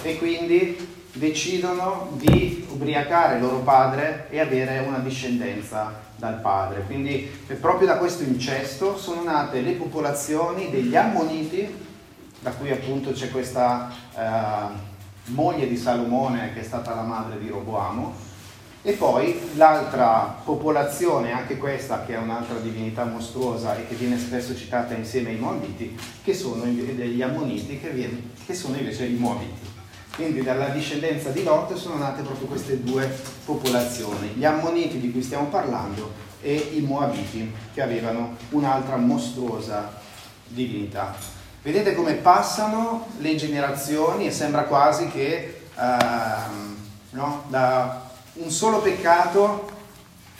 E 0.00 0.16
quindi 0.16 1.04
decidono 1.12 2.12
di 2.12 2.66
ubriacare 2.70 3.38
loro 3.38 3.58
padre 3.58 4.28
e 4.30 4.40
avere 4.40 4.78
una 4.78 5.00
discendenza 5.00 6.08
dal 6.20 6.40
padre. 6.40 6.82
Quindi 6.82 7.28
proprio 7.58 7.88
da 7.88 7.96
questo 7.96 8.22
incesto 8.22 8.96
sono 8.96 9.24
nate 9.24 9.62
le 9.62 9.72
popolazioni 9.72 10.70
degli 10.70 10.94
Ammoniti, 10.94 11.88
da 12.38 12.52
cui 12.52 12.70
appunto 12.70 13.10
c'è 13.12 13.30
questa 13.30 13.90
eh, 14.14 14.88
moglie 15.32 15.66
di 15.66 15.76
Salomone 15.76 16.52
che 16.52 16.60
è 16.60 16.64
stata 16.64 16.94
la 16.94 17.02
madre 17.02 17.38
di 17.38 17.48
Roboamo, 17.48 18.28
e 18.82 18.92
poi 18.92 19.38
l'altra 19.56 20.36
popolazione, 20.42 21.32
anche 21.32 21.58
questa 21.58 22.04
che 22.04 22.14
è 22.14 22.18
un'altra 22.18 22.56
divinità 22.58 23.04
mostruosa 23.04 23.76
e 23.76 23.86
che 23.86 23.94
viene 23.94 24.18
spesso 24.18 24.56
citata 24.56 24.94
insieme 24.94 25.30
ai 25.30 25.36
Moabiti, 25.36 25.98
che 26.22 26.32
sono 26.32 26.62
degli 26.64 27.20
Ammoniti, 27.20 27.78
che, 27.78 27.90
viene, 27.90 28.30
che 28.46 28.54
sono 28.54 28.76
invece 28.76 29.04
i 29.04 29.16
Moabiti. 29.16 29.69
Quindi 30.20 30.42
dalla 30.42 30.68
discendenza 30.68 31.30
di 31.30 31.42
Lot 31.42 31.72
sono 31.76 31.96
nate 31.96 32.20
proprio 32.20 32.46
queste 32.46 32.82
due 32.84 33.10
popolazioni, 33.42 34.32
gli 34.34 34.44
Ammoniti 34.44 35.00
di 35.00 35.10
cui 35.10 35.22
stiamo 35.22 35.46
parlando 35.46 36.12
e 36.42 36.72
i 36.74 36.80
Moabiti 36.80 37.50
che 37.72 37.80
avevano 37.80 38.36
un'altra 38.50 38.96
mostruosa 38.96 39.90
divinità. 40.46 41.16
Vedete 41.62 41.94
come 41.94 42.12
passano 42.16 43.06
le 43.16 43.34
generazioni 43.36 44.26
e 44.26 44.30
sembra 44.30 44.64
quasi 44.64 45.08
che 45.08 45.62
uh, 45.74 46.74
no, 47.12 47.44
da 47.48 48.10
un 48.34 48.50
solo 48.50 48.80
peccato 48.80 49.70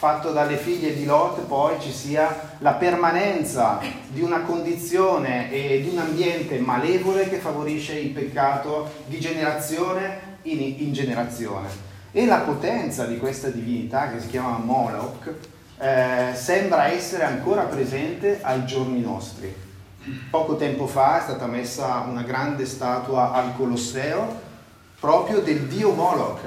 fatto 0.00 0.33
dalle 0.33 0.57
figlie 0.57 0.95
di 0.95 1.04
Lot 1.04 1.40
poi 1.40 1.78
ci 1.78 1.92
sia 1.92 2.54
la 2.61 2.73
permanenza 2.73 3.78
di 4.09 4.23
una 4.23 4.40
condizione 4.40 5.52
e 5.52 5.83
di 5.83 5.90
un 5.90 5.99
ambiente 5.99 6.59
malevole 6.59 7.28
che 7.28 7.37
favorisce 7.37 7.99
il 7.99 8.09
peccato 8.09 8.90
di 9.04 9.21
generazione 9.21 10.38
in, 10.45 10.59
in 10.78 10.95
generazione. 10.95 11.69
E 12.12 12.25
la 12.25 12.38
potenza 12.38 13.04
di 13.04 13.19
questa 13.19 13.49
divinità 13.49 14.11
che 14.11 14.21
si 14.21 14.28
chiama 14.28 14.57
Moloch 14.57 15.35
eh, 15.78 16.30
sembra 16.33 16.87
essere 16.87 17.25
ancora 17.25 17.64
presente 17.64 18.38
ai 18.40 18.64
giorni 18.64 19.02
nostri. 19.02 19.54
Poco 20.30 20.57
tempo 20.57 20.87
fa 20.87 21.19
è 21.19 21.23
stata 21.25 21.45
messa 21.45 22.07
una 22.09 22.23
grande 22.23 22.64
statua 22.64 23.33
al 23.33 23.54
Colosseo 23.54 24.49
proprio 24.99 25.40
del 25.40 25.66
dio 25.66 25.92
Moloch, 25.92 26.40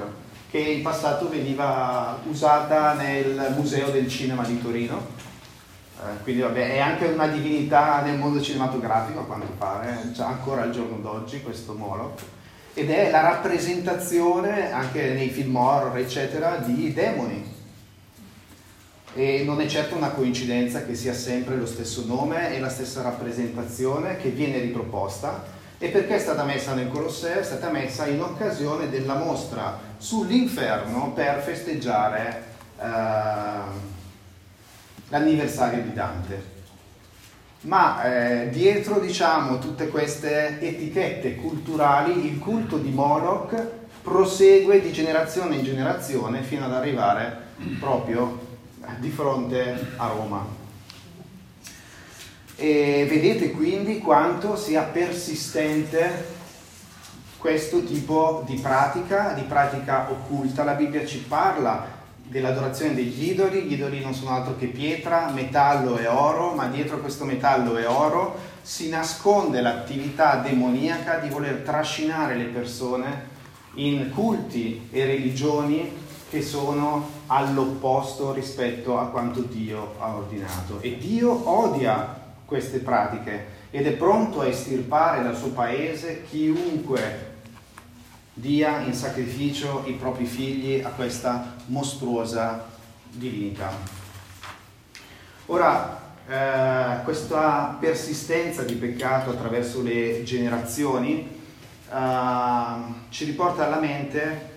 che 0.54 0.60
in 0.60 0.82
passato 0.82 1.28
veniva 1.28 2.16
usata 2.28 2.92
nel 2.92 3.54
Museo 3.56 3.90
del 3.90 4.08
Cinema 4.08 4.44
di 4.44 4.62
Torino. 4.62 5.04
Eh, 5.98 6.22
quindi 6.22 6.42
vabbè, 6.42 6.74
è 6.74 6.78
anche 6.78 7.06
una 7.06 7.26
divinità 7.26 8.02
nel 8.02 8.16
mondo 8.16 8.40
cinematografico 8.40 9.18
a 9.18 9.24
quanto 9.24 9.48
pare, 9.58 10.12
c'è 10.14 10.22
ancora 10.22 10.62
al 10.62 10.70
giorno 10.70 10.98
d'oggi 10.98 11.42
questo 11.42 11.74
Moloch. 11.74 12.20
Ed 12.72 12.88
è 12.88 13.10
la 13.10 13.22
rappresentazione, 13.22 14.70
anche 14.70 15.12
nei 15.14 15.28
film 15.30 15.56
horror, 15.56 15.98
eccetera, 15.98 16.58
di 16.58 16.92
demoni. 16.92 17.52
E 19.12 19.42
non 19.44 19.60
è 19.60 19.66
certo 19.66 19.96
una 19.96 20.10
coincidenza 20.10 20.84
che 20.84 20.94
sia 20.94 21.14
sempre 21.14 21.56
lo 21.56 21.66
stesso 21.66 22.04
nome 22.06 22.54
e 22.54 22.60
la 22.60 22.68
stessa 22.68 23.02
rappresentazione 23.02 24.18
che 24.18 24.28
viene 24.28 24.60
riproposta, 24.60 25.50
e 25.78 25.88
perché 25.88 26.14
è 26.14 26.20
stata 26.20 26.44
messa 26.44 26.72
nel 26.74 26.88
Colosseo? 26.88 27.40
È 27.40 27.42
stata 27.42 27.68
messa 27.70 28.06
in 28.06 28.22
occasione 28.22 28.88
della 28.88 29.16
mostra 29.16 29.92
sull'inferno 30.04 31.12
per 31.12 31.40
festeggiare 31.40 32.44
eh, 32.78 32.84
l'anniversario 35.08 35.82
di 35.82 35.94
Dante. 35.94 36.52
Ma 37.62 38.02
eh, 38.04 38.50
dietro 38.50 39.00
diciamo, 39.00 39.58
tutte 39.58 39.88
queste 39.88 40.60
etichette 40.60 41.36
culturali, 41.36 42.26
il 42.26 42.38
culto 42.38 42.76
di 42.76 42.90
Moloch 42.90 43.56
prosegue 44.02 44.82
di 44.82 44.92
generazione 44.92 45.56
in 45.56 45.64
generazione 45.64 46.42
fino 46.42 46.66
ad 46.66 46.74
arrivare 46.74 47.38
proprio 47.80 48.46
di 48.98 49.08
fronte 49.08 49.92
a 49.96 50.08
Roma. 50.08 50.46
E 52.56 53.06
vedete 53.08 53.52
quindi 53.52 54.00
quanto 54.00 54.54
sia 54.54 54.82
persistente 54.82 56.33
questo 57.44 57.84
tipo 57.84 58.42
di 58.46 58.54
pratica, 58.54 59.34
di 59.34 59.42
pratica 59.42 60.10
occulta. 60.10 60.64
La 60.64 60.72
Bibbia 60.72 61.04
ci 61.04 61.18
parla 61.18 61.86
dell'adorazione 62.22 62.94
degli 62.94 63.32
idoli, 63.32 63.64
gli 63.64 63.74
idoli 63.74 64.00
non 64.00 64.14
sono 64.14 64.30
altro 64.30 64.56
che 64.56 64.68
pietra, 64.68 65.28
metallo 65.28 65.98
e 65.98 66.06
oro, 66.06 66.54
ma 66.54 66.68
dietro 66.68 67.00
questo 67.00 67.26
metallo 67.26 67.76
e 67.76 67.84
oro 67.84 68.34
si 68.62 68.88
nasconde 68.88 69.60
l'attività 69.60 70.36
demoniaca 70.36 71.18
di 71.18 71.28
voler 71.28 71.56
trascinare 71.56 72.34
le 72.36 72.44
persone 72.44 73.26
in 73.74 74.10
culti 74.14 74.88
e 74.90 75.04
religioni 75.04 75.92
che 76.30 76.40
sono 76.40 77.10
all'opposto 77.26 78.32
rispetto 78.32 78.98
a 78.98 79.08
quanto 79.08 79.40
Dio 79.40 79.96
ha 79.98 80.14
ordinato. 80.16 80.78
E 80.80 80.96
Dio 80.96 81.46
odia 81.46 82.22
queste 82.46 82.78
pratiche 82.78 83.48
ed 83.70 83.86
è 83.86 83.92
pronto 83.92 84.40
a 84.40 84.46
estirpare 84.46 85.22
dal 85.22 85.36
suo 85.36 85.50
paese 85.50 86.24
chiunque 86.26 87.32
dia 88.34 88.80
in 88.80 88.92
sacrificio 88.94 89.84
i 89.86 89.92
propri 89.92 90.26
figli 90.26 90.82
a 90.82 90.90
questa 90.90 91.54
mostruosa 91.66 92.66
divinità. 93.10 93.72
Ora, 95.46 96.02
eh, 96.26 97.02
questa 97.04 97.76
persistenza 97.78 98.62
di 98.62 98.74
peccato 98.74 99.30
attraverso 99.30 99.82
le 99.82 100.22
generazioni 100.24 101.28
eh, 101.90 102.74
ci 103.10 103.24
riporta 103.24 103.66
alla 103.66 103.78
mente 103.78 104.52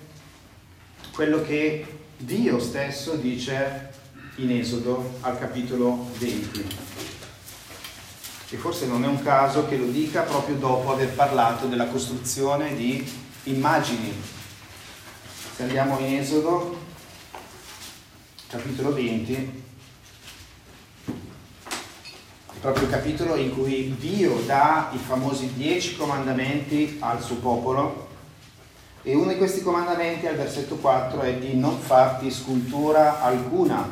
quello 1.13 1.43
che 1.43 1.85
Dio 2.17 2.59
stesso 2.59 3.15
dice 3.15 3.91
in 4.37 4.51
Esodo 4.51 5.17
al 5.21 5.37
capitolo 5.37 6.09
20. 6.17 6.85
E 8.49 8.55
forse 8.57 8.87
non 8.87 9.03
è 9.03 9.07
un 9.07 9.21
caso 9.21 9.67
che 9.67 9.77
lo 9.77 9.87
dica 9.87 10.21
proprio 10.21 10.55
dopo 10.55 10.91
aver 10.91 11.09
parlato 11.09 11.67
della 11.67 11.87
costruzione 11.87 12.75
di 12.75 13.25
immagini. 13.47 14.13
Se 15.55 15.63
andiamo 15.63 15.97
in 15.99 16.17
Esodo, 16.17 16.77
capitolo 18.47 18.93
20, 18.93 19.63
proprio 22.59 22.83
il 22.83 22.89
capitolo 22.89 23.35
in 23.35 23.53
cui 23.53 23.95
Dio 23.97 24.41
dà 24.45 24.89
i 24.93 24.97
famosi 24.97 25.53
dieci 25.53 25.95
comandamenti 25.95 26.97
al 26.99 27.21
suo 27.21 27.37
popolo 27.37 28.07
e 29.03 29.15
uno 29.15 29.31
di 29.31 29.37
questi 29.37 29.61
comandamenti 29.61 30.27
al 30.27 30.35
versetto 30.35 30.75
4 30.75 31.21
è 31.21 31.35
di 31.35 31.55
non 31.57 31.79
farti 31.79 32.29
scultura 32.29 33.21
alcuna, 33.21 33.87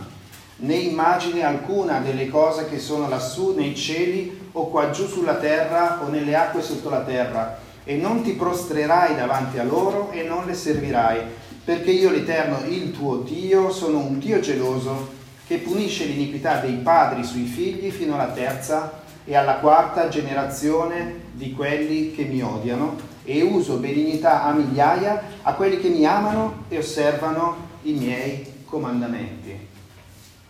né 0.58 0.76
immagine 0.76 1.44
alcuna 1.44 2.00
delle 2.00 2.28
cose 2.28 2.68
che 2.68 2.80
sono 2.80 3.08
lassù 3.08 3.54
nei 3.54 3.76
cieli 3.76 4.50
o 4.52 4.70
qua 4.70 4.90
giù 4.90 5.08
sulla 5.08 5.36
terra 5.36 6.02
o 6.04 6.10
nelle 6.10 6.36
acque 6.36 6.62
sotto 6.62 6.90
la 6.90 7.02
terra, 7.02 7.64
e 7.86 7.96
non 7.96 8.22
ti 8.22 8.34
prostrerai 8.34 9.16
davanti 9.16 9.60
a 9.60 9.64
loro 9.64 10.12
e 10.12 10.24
non 10.24 10.46
le 10.46 10.54
servirai, 10.54 11.22
perché 11.64 11.92
io 11.92 12.10
l'Eterno, 12.10 12.66
il 12.68 12.92
tuo 12.92 13.18
Dio, 13.18 13.72
sono 13.72 14.00
un 14.00 14.20
Dio 14.20 14.40
geloso 14.42 15.14
che 15.48 15.60
punisce 15.60 16.06
l'iniquità 16.06 16.60
dei 16.60 16.74
padri 16.74 17.24
sui 17.24 17.46
figli 17.46 17.92
fino 17.92 18.16
alla 18.16 18.32
terza 18.32 19.04
e 19.24 19.36
alla 19.36 19.56
quarta 19.56 20.10
generazione 20.10 21.22
di 21.32 21.54
quelli 21.54 22.14
che 22.14 22.24
mi 22.24 22.42
odiano 22.42 23.14
e 23.24 23.42
uso 23.42 23.78
benignità 23.78 24.44
a 24.44 24.52
migliaia 24.52 25.22
a 25.44 25.54
quelli 25.54 25.80
che 25.80 25.90
mi 25.90 26.06
amano 26.06 26.66
e 26.68 26.78
osservano 26.80 27.56
i 27.84 27.94
miei 27.94 28.64
comandamenti. 28.66 29.68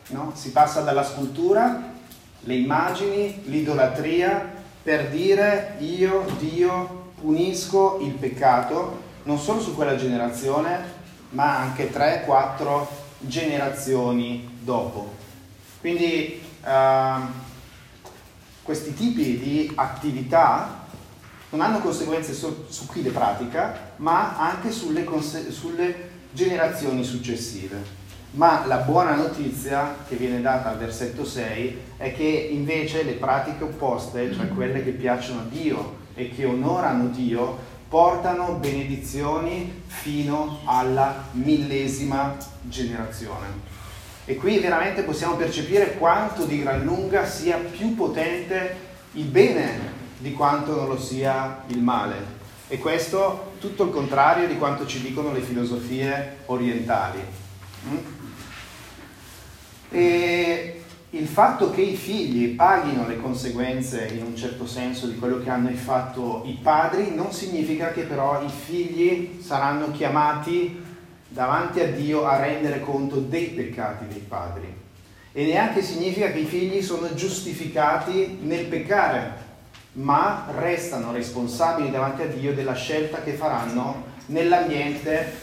No? 0.10 0.32
Si 0.36 0.52
passa 0.52 0.82
dalla 0.82 1.04
scultura, 1.04 1.94
le 2.42 2.54
immagini, 2.54 3.42
l'idolatria 3.46 4.54
per 4.84 5.10
dire 5.10 5.78
io, 5.80 6.26
Dio, 6.38 7.05
punisco 7.26 7.98
il 8.02 8.12
peccato 8.12 9.02
non 9.24 9.40
solo 9.40 9.60
su 9.60 9.74
quella 9.74 9.96
generazione, 9.96 10.94
ma 11.30 11.58
anche 11.58 11.92
3-4 11.92 12.86
generazioni 13.18 14.58
dopo. 14.62 15.12
Quindi 15.80 16.40
uh, 16.64 17.22
questi 18.62 18.94
tipi 18.94 19.40
di 19.40 19.72
attività 19.74 20.84
non 21.50 21.62
hanno 21.62 21.80
conseguenze 21.80 22.36
su, 22.36 22.66
su 22.70 22.88
chi 22.92 23.02
le 23.02 23.10
pratica, 23.10 23.94
ma 23.96 24.38
anche 24.38 24.70
sulle, 24.70 25.04
conse- 25.04 25.52
sulle 25.52 26.10
generazioni 26.32 27.04
successive. 27.04 28.04
Ma 28.32 28.68
la 28.68 28.78
buona 28.78 29.16
notizia 29.16 29.96
che 30.08 30.16
viene 30.16 30.42
data 30.42 30.70
al 30.70 30.78
versetto 30.78 31.26
6 31.26 31.80
è 31.98 32.14
che 32.14 32.24
invece 32.52 33.02
le 33.02 33.14
pratiche 33.14 33.64
opposte, 33.64 34.32
cioè 34.32 34.50
quelle 34.50 34.84
che 34.84 34.92
piacciono 34.92 35.40
a 35.40 35.46
Dio 35.50 36.04
e 36.16 36.32
che 36.32 36.46
onorano 36.46 37.08
Dio, 37.10 37.74
portano 37.88 38.54
benedizioni 38.54 39.84
fino 39.86 40.60
alla 40.66 41.26
millesima 41.32 42.36
generazione. 42.64 43.74
E 44.26 44.36
qui 44.36 44.58
veramente 44.58 45.04
possiamo 45.04 45.36
percepire 45.36 45.98
quanto 45.98 46.46
di 46.46 46.62
gran 46.62 46.84
lunga 46.84 47.26
sia 47.26 47.58
più 47.58 47.94
potente 47.94 48.76
il 49.14 49.26
bene 49.26 49.94
di 50.18 50.34
quanto 50.34 50.76
non 50.76 50.88
lo 50.88 51.00
sia 51.00 51.64
il 51.68 51.80
male. 51.80 52.34
E 52.68 52.80
questo 52.80 53.54
tutto 53.60 53.84
il 53.84 53.92
contrario 53.92 54.48
di 54.48 54.58
quanto 54.58 54.88
ci 54.88 55.00
dicono 55.00 55.32
le 55.32 55.42
filosofie 55.42 56.38
orientali. 56.46 57.20
Mm? 57.88 57.98
E 59.92 60.85
il 61.16 61.28
fatto 61.28 61.70
che 61.70 61.82
i 61.82 61.96
figli 61.96 62.56
paghino 62.56 63.08
le 63.08 63.22
conseguenze 63.22 64.08
in 64.08 64.26
un 64.26 64.36
certo 64.36 64.68
senso 64.68 65.08
di 65.08 65.18
quello 65.18 65.42
che 65.42 65.50
hanno 65.50 65.70
fatto 65.72 66.44
i 66.46 66.60
padri 66.62 67.16
non 67.16 67.32
significa 67.32 67.92
che 67.92 68.02
però 68.02 68.44
i 68.44 68.50
figli 68.50 69.40
saranno 69.42 69.92
chiamati 69.92 70.84
davanti 71.30 71.80
a 71.80 71.90
Dio 71.90 72.26
a 72.26 72.38
rendere 72.38 72.82
conto 72.82 73.22
dei 73.22 73.48
peccati 73.48 74.08
dei 74.08 74.26
padri. 74.28 74.84
E 75.32 75.46
neanche 75.46 75.82
significa 75.82 76.32
che 76.32 76.40
i 76.40 76.46
figli 76.46 76.82
sono 76.82 77.14
giustificati 77.14 78.40
nel 78.42 78.66
peccare, 78.66 79.44
ma 79.94 80.48
restano 80.58 81.14
responsabili 81.14 81.92
davanti 81.92 82.24
a 82.24 82.28
Dio 82.28 82.54
della 82.54 82.76
scelta 82.76 83.22
che 83.22 83.34
faranno 83.34 84.04
nell'ambiente 84.28 85.34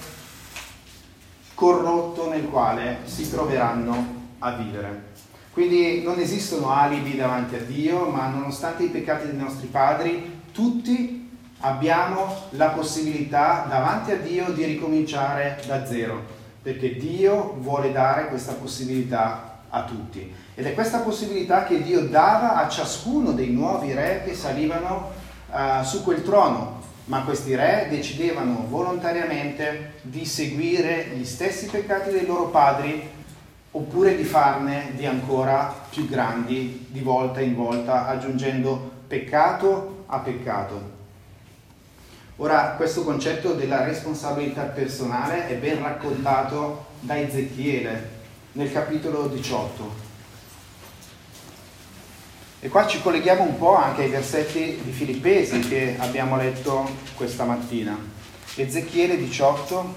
corrotto 1.55 2.29
nel 2.29 2.45
quale 2.45 2.99
si 3.05 3.31
troveranno 3.31 4.21
a 4.39 4.53
vivere. 4.53 5.12
Quindi 5.53 6.03
non 6.03 6.19
esistono 6.19 6.71
alibi 6.71 7.15
davanti 7.15 7.57
a 7.57 7.61
Dio, 7.61 8.09
ma 8.09 8.29
nonostante 8.29 8.85
i 8.85 8.89
peccati 8.89 9.27
dei 9.27 9.37
nostri 9.37 9.67
padri, 9.67 10.41
tutti 10.51 11.29
abbiamo 11.61 12.35
la 12.51 12.69
possibilità 12.69 13.67
davanti 13.69 14.13
a 14.13 14.17
Dio 14.17 14.51
di 14.53 14.65
ricominciare 14.65 15.63
da 15.67 15.85
zero, 15.85 16.23
perché 16.63 16.97
Dio 16.97 17.57
vuole 17.59 17.93
dare 17.93 18.29
questa 18.29 18.55
possibilità 18.55 19.61
a 19.69 19.85
tutti. 19.85 20.33
Ed 20.55 20.65
è 20.65 20.73
questa 20.73 21.01
possibilità 21.01 21.65
che 21.65 21.83
Dio 21.83 22.01
dava 22.09 22.57
a 22.57 22.69
ciascuno 22.69 23.33
dei 23.33 23.51
nuovi 23.51 23.93
re 23.93 24.23
che 24.25 24.35
salivano 24.35 25.11
uh, 25.51 25.85
su 25.85 26.03
quel 26.03 26.23
trono, 26.23 26.81
ma 27.05 27.25
questi 27.25 27.55
re 27.55 27.89
decidevano 27.91 28.65
volontariamente 28.69 29.95
di 30.01 30.25
seguire 30.25 31.11
gli 31.15 31.27
stessi 31.27 31.67
peccati 31.67 32.11
dei 32.11 32.25
loro 32.25 32.49
padri 32.49 33.21
oppure 33.73 34.17
di 34.17 34.25
farne 34.25 34.93
di 34.95 35.07
ancora 35.07 35.75
più 35.91 36.09
grandi 36.09 36.87
di 36.89 37.01
volta 37.01 37.41
in 37.41 37.55
volta, 37.55 38.07
aggiungendo 38.07 38.91
peccato 39.07 40.05
a 40.07 40.19
peccato. 40.19 41.01
Ora, 42.37 42.75
questo 42.77 43.03
concetto 43.03 43.53
della 43.55 43.85
responsabilità 43.85 44.63
personale 44.63 45.49
è 45.49 45.57
ben 45.57 45.83
raccontato 45.83 46.87
da 47.01 47.19
Ezechiele 47.19 48.21
nel 48.53 48.73
capitolo 48.73 49.29
18. 49.29 50.11
E 52.61 52.69
qua 52.69 52.87
ci 52.87 53.01
colleghiamo 53.01 53.43
un 53.43 53.59
po' 53.59 53.75
anche 53.75 54.03
ai 54.03 54.11
versetti 54.11 54.81
di 54.83 54.93
Filippesi 54.93 55.61
che 55.61 55.97
abbiamo 55.99 56.37
letto 56.37 56.89
questa 57.15 57.45
mattina. 57.45 57.99
Ezechiele 58.55 59.17
18. 59.17 59.95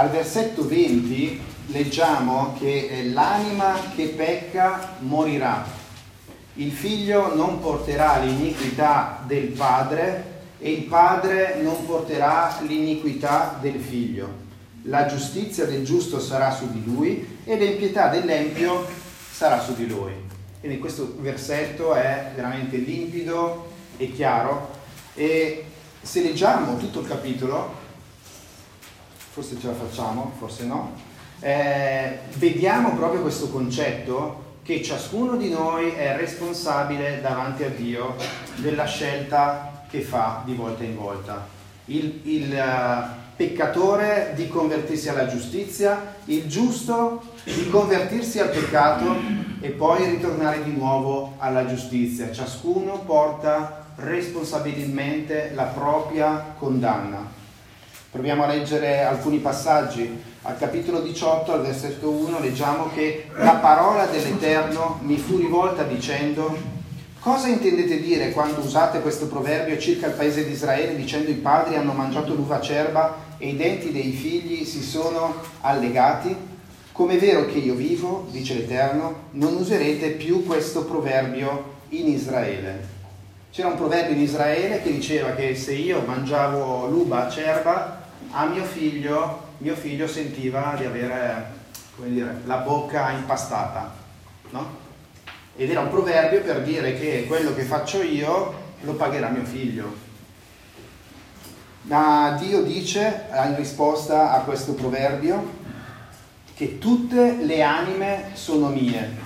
Al 0.00 0.08
versetto 0.08 0.66
20 0.66 1.38
leggiamo 1.66 2.56
che 2.58 3.10
l'anima 3.12 3.74
che 3.94 4.06
pecca 4.06 4.94
morirà, 5.00 5.62
il 6.54 6.72
figlio 6.72 7.34
non 7.34 7.60
porterà 7.60 8.18
l'iniquità 8.20 9.22
del 9.26 9.48
padre 9.48 10.24
e 10.58 10.72
il 10.72 10.84
padre 10.84 11.60
non 11.60 11.84
porterà 11.84 12.60
l'iniquità 12.62 13.58
del 13.60 13.78
figlio. 13.78 14.26
La 14.84 15.04
giustizia 15.04 15.66
del 15.66 15.84
giusto 15.84 16.18
sarà 16.18 16.50
su 16.50 16.72
di 16.72 16.82
lui 16.82 17.38
e 17.44 17.56
l'impietà 17.56 18.08
dell'empio 18.08 18.86
sarà 19.30 19.60
su 19.60 19.74
di 19.74 19.86
lui. 19.86 20.14
Quindi 20.60 20.78
questo 20.78 21.16
versetto 21.18 21.92
è 21.92 22.32
veramente 22.34 22.78
limpido 22.78 23.70
e 23.98 24.10
chiaro 24.12 24.70
e 25.14 25.64
se 26.00 26.22
leggiamo 26.22 26.78
tutto 26.78 27.00
il 27.00 27.06
capitolo, 27.06 27.79
forse 29.40 29.58
ce 29.58 29.68
la 29.68 29.72
facciamo, 29.72 30.32
forse 30.38 30.64
no, 30.64 30.92
eh, 31.40 32.18
vediamo 32.34 32.94
proprio 32.94 33.22
questo 33.22 33.48
concetto 33.48 34.58
che 34.62 34.82
ciascuno 34.82 35.36
di 35.36 35.48
noi 35.48 35.92
è 35.92 36.14
responsabile 36.14 37.20
davanti 37.22 37.64
a 37.64 37.70
Dio 37.70 38.16
della 38.56 38.84
scelta 38.84 39.84
che 39.88 40.02
fa 40.02 40.42
di 40.44 40.54
volta 40.54 40.84
in 40.84 40.94
volta. 40.94 41.48
il, 41.86 42.20
il 42.24 42.52
uh, 42.52 43.18
peccatore 43.34 44.32
di 44.36 44.48
convertirsi 44.48 45.08
alla 45.08 45.26
giustizia, 45.26 46.16
il 46.26 46.46
giusto 46.46 47.22
di 47.42 47.68
convertirsi 47.70 48.38
al 48.38 48.50
peccato 48.50 49.16
e 49.60 49.70
poi 49.70 50.04
ritornare 50.04 50.62
di 50.62 50.72
nuovo 50.72 51.34
alla 51.38 51.64
giustizia. 51.66 52.30
Ciascuno 52.30 52.98
porta 53.00 53.86
responsabilmente 53.96 55.52
la 55.54 55.64
propria 55.64 56.54
condanna. 56.58 57.39
Proviamo 58.10 58.42
a 58.42 58.48
leggere 58.48 59.04
alcuni 59.04 59.38
passaggi. 59.38 60.20
Al 60.42 60.58
capitolo 60.58 61.00
18, 61.00 61.52
al 61.52 61.62
versetto 61.62 62.10
1, 62.10 62.40
leggiamo 62.40 62.90
che 62.92 63.26
la 63.36 63.54
parola 63.54 64.06
dell'Eterno 64.06 64.98
mi 65.02 65.16
fu 65.16 65.36
rivolta 65.36 65.84
dicendo 65.84 66.58
Cosa 67.20 67.46
intendete 67.46 68.00
dire 68.00 68.32
quando 68.32 68.62
usate 68.62 69.00
questo 69.00 69.28
proverbio 69.28 69.78
circa 69.78 70.08
il 70.08 70.14
paese 70.14 70.44
di 70.44 70.50
Israele 70.50 70.96
dicendo 70.96 71.30
i 71.30 71.34
padri 71.34 71.76
hanno 71.76 71.92
mangiato 71.92 72.34
l'uva 72.34 72.56
acerba 72.56 73.14
e 73.38 73.50
i 73.50 73.56
denti 73.56 73.92
dei 73.92 74.10
figli 74.10 74.64
si 74.64 74.82
sono 74.82 75.36
allegati? 75.60 76.34
Come 76.90 77.14
è 77.14 77.18
vero 77.18 77.46
che 77.46 77.58
io 77.58 77.74
vivo, 77.74 78.26
dice 78.32 78.54
l'Eterno, 78.54 79.28
non 79.32 79.54
userete 79.54 80.08
più 80.08 80.44
questo 80.44 80.84
proverbio 80.84 81.74
in 81.90 82.08
Israele. 82.08 82.98
C'era 83.52 83.68
un 83.68 83.76
proverbio 83.76 84.16
in 84.16 84.22
Israele 84.22 84.82
che 84.82 84.92
diceva 84.92 85.30
che 85.34 85.54
se 85.54 85.74
io 85.74 86.02
mangiavo 86.04 86.86
l'uva 86.86 87.26
acerba, 87.26 87.99
a 88.32 88.46
mio 88.46 88.64
figlio, 88.64 89.48
mio 89.58 89.74
figlio 89.74 90.06
sentiva 90.06 90.74
di 90.76 90.84
avere 90.84 91.58
dire, 91.96 92.40
la 92.44 92.56
bocca 92.56 93.10
impastata, 93.10 93.92
no? 94.50 94.78
Ed 95.56 95.70
era 95.70 95.80
un 95.80 95.90
proverbio 95.90 96.42
per 96.42 96.62
dire 96.62 96.98
che 96.98 97.26
quello 97.26 97.54
che 97.54 97.62
faccio 97.62 98.02
io 98.02 98.68
lo 98.80 98.94
pagherà 98.94 99.28
mio 99.28 99.44
figlio. 99.44 100.08
Ma 101.82 102.36
Dio 102.38 102.62
dice 102.62 103.26
in 103.32 103.56
risposta 103.56 104.32
a 104.32 104.40
questo 104.40 104.74
proverbio 104.74 105.58
che 106.54 106.78
tutte 106.78 107.38
le 107.40 107.62
anime 107.62 108.30
sono 108.34 108.68
mie, 108.68 109.16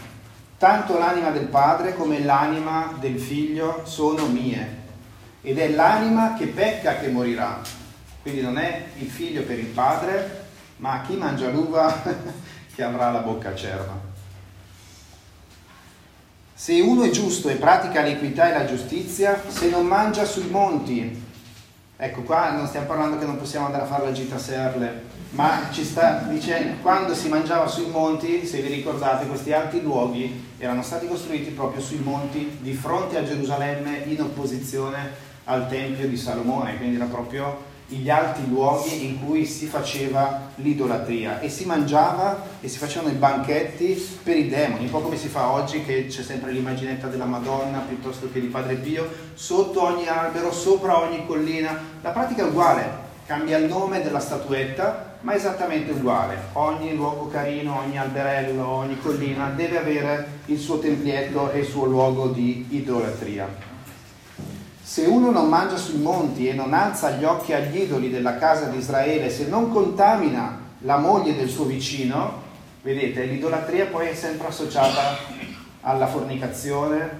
tanto 0.56 0.98
l'anima 0.98 1.30
del 1.30 1.46
padre 1.46 1.94
come 1.94 2.20
l'anima 2.20 2.96
del 2.98 3.18
figlio 3.20 3.82
sono 3.84 4.26
mie. 4.26 4.82
Ed 5.42 5.58
è 5.58 5.68
l'anima 5.68 6.34
che 6.34 6.46
pecca 6.46 6.98
che 6.98 7.08
morirà. 7.08 7.82
Quindi 8.24 8.40
non 8.40 8.56
è 8.56 8.87
il 9.00 9.10
figlio 9.10 9.42
per 9.42 9.58
il 9.58 9.66
padre, 9.66 10.46
ma 10.76 11.02
chi 11.06 11.14
mangia 11.14 11.50
l'uva 11.50 11.92
che 12.74 12.82
avrà 12.82 13.10
la 13.10 13.18
bocca 13.18 13.50
acerba. 13.50 14.00
Se 16.54 16.80
uno 16.80 17.02
è 17.02 17.10
giusto 17.10 17.50
e 17.50 17.56
pratica 17.56 18.00
l'equità 18.00 18.48
e 18.48 18.56
la 18.56 18.64
giustizia, 18.64 19.42
se 19.46 19.68
non 19.68 19.84
mangia 19.84 20.24
sui 20.24 20.48
monti, 20.48 21.22
ecco 21.94 22.22
qua 22.22 22.52
non 22.52 22.66
stiamo 22.66 22.87
parlando 22.87 23.18
che 23.18 23.26
non 23.26 23.37
possiamo 23.37 23.66
andare 23.66 23.82
a 23.82 23.88
fare 23.88 24.04
la 24.04 24.12
gita 24.12 24.37
a 24.37 24.38
Serle, 24.38 25.02
ma 25.32 25.68
ci 25.70 25.84
sta 25.84 26.24
dicendo 26.26 26.80
quando 26.80 27.14
si 27.14 27.28
mangiava 27.28 27.66
sui 27.66 27.90
monti, 27.90 28.46
se 28.46 28.62
vi 28.62 28.72
ricordate, 28.72 29.26
questi 29.26 29.52
alti 29.52 29.82
luoghi 29.82 30.52
erano 30.56 30.82
stati 30.82 31.06
costruiti 31.06 31.50
proprio 31.50 31.82
sui 31.82 31.98
monti 31.98 32.56
di 32.62 32.72
fronte 32.72 33.18
a 33.18 33.22
Gerusalemme 33.22 34.04
in 34.06 34.22
opposizione 34.22 35.10
al 35.44 35.68
Tempio 35.68 36.08
di 36.08 36.16
Salomone, 36.16 36.78
quindi 36.78 36.96
era 36.96 37.04
proprio 37.04 37.72
gli 37.87 38.09
alti 38.09 38.49
luoghi 38.49 39.05
in 39.05 39.25
cui 39.25 39.44
si 39.44 39.66
faceva 39.66 40.51
l'idolatria. 40.57 41.40
E 41.40 41.49
si 41.49 41.66
mangiava 41.66 42.42
e 42.61 42.68
si 42.68 42.79
facevano 42.79 43.12
i 43.12 43.16
banchetti 43.16 44.18
per 44.23 44.37
i 44.37 44.49
demoni, 44.49 44.85
un 44.85 44.90
po' 44.90 45.01
come 45.01 45.16
si 45.16 45.29
fa 45.29 45.51
oggi 45.51 45.85
che 45.85 46.07
c'è 46.07 46.23
sempre 46.23 46.53
l'immaginetta 46.53 47.09
della 47.09 47.27
Madonna 47.27 47.79
piuttosto 47.81 48.31
che 48.33 48.40
di 48.40 48.47
Padre 48.47 48.77
Pio, 48.77 49.09
sotto 49.35 49.83
ogni 49.83 50.07
albero, 50.07 50.53
sopra 50.53 51.01
ogni 51.01 51.27
collina, 51.27 51.79
la 52.01 52.11
pratica 52.11 52.42
è 52.42 52.49
uguale, 52.49 52.90
cambia 53.27 53.59
il 53.59 53.66
nome 53.66 54.03
della 54.03 54.20
statuetta, 54.20 55.12
ma 55.20 55.33
è 55.33 55.37
esattamente 55.37 55.92
uguale, 55.92 56.37
ogni 56.53 56.94
luogo 56.94 57.29
carino, 57.29 57.79
ogni 57.79 57.99
alberello, 57.99 58.66
ogni 58.66 58.99
collina 59.01 59.49
deve 59.49 59.79
avere 59.79 60.29
il 60.47 60.59
suo 60.59 60.79
templietto 60.79 61.51
e 61.51 61.61
il 61.61 61.66
suo 61.66 61.87
luogo 61.87 62.29
di 62.29 62.66
idolatria. 62.70 63.73
Se 64.87 65.07
uno 65.07 65.31
non 65.31 65.49
mangia 65.49 65.79
sui 65.79 65.99
monti 65.99 66.47
e 66.47 66.53
non 66.53 66.75
alza 66.75 67.12
gli 67.12 67.25
occhi 67.25 67.55
agli 67.55 67.79
idoli 67.79 68.11
della 68.11 68.37
casa 68.37 68.66
di 68.66 68.77
Israele, 68.77 69.31
se 69.31 69.47
non 69.47 69.73
contamina 69.73 70.59
la 70.81 70.99
moglie 70.99 71.35
del 71.35 71.49
suo 71.49 71.64
vicino, 71.64 72.42
vedete, 72.83 73.25
l'idolatria 73.25 73.87
poi 73.87 74.09
è 74.09 74.14
sempre 74.14 74.49
associata 74.49 75.16
alla 75.81 76.07
fornicazione, 76.07 77.18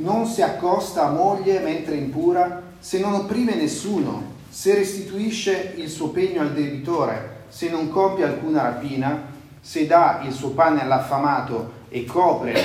non 0.00 0.24
si 0.24 0.40
accosta 0.40 1.08
a 1.08 1.10
moglie 1.10 1.58
mentre 1.58 1.96
impura, 1.96 2.62
se 2.78 3.00
non 3.00 3.12
opprime 3.12 3.54
nessuno, 3.54 4.32
se 4.48 4.74
restituisce 4.74 5.74
il 5.76 5.90
suo 5.90 6.08
pegno 6.08 6.40
al 6.40 6.54
debitore, 6.54 7.44
se 7.48 7.68
non 7.68 7.90
compie 7.90 8.24
alcuna 8.24 8.62
rapina, 8.62 9.24
se 9.60 9.86
dà 9.86 10.22
il 10.24 10.32
suo 10.32 10.52
pane 10.52 10.80
all'affamato 10.80 11.82
e 11.90 12.06
copre 12.06 12.62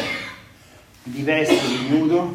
di 1.03 1.23
vesti 1.23 1.73
il 1.73 1.93
nudo, 1.93 2.28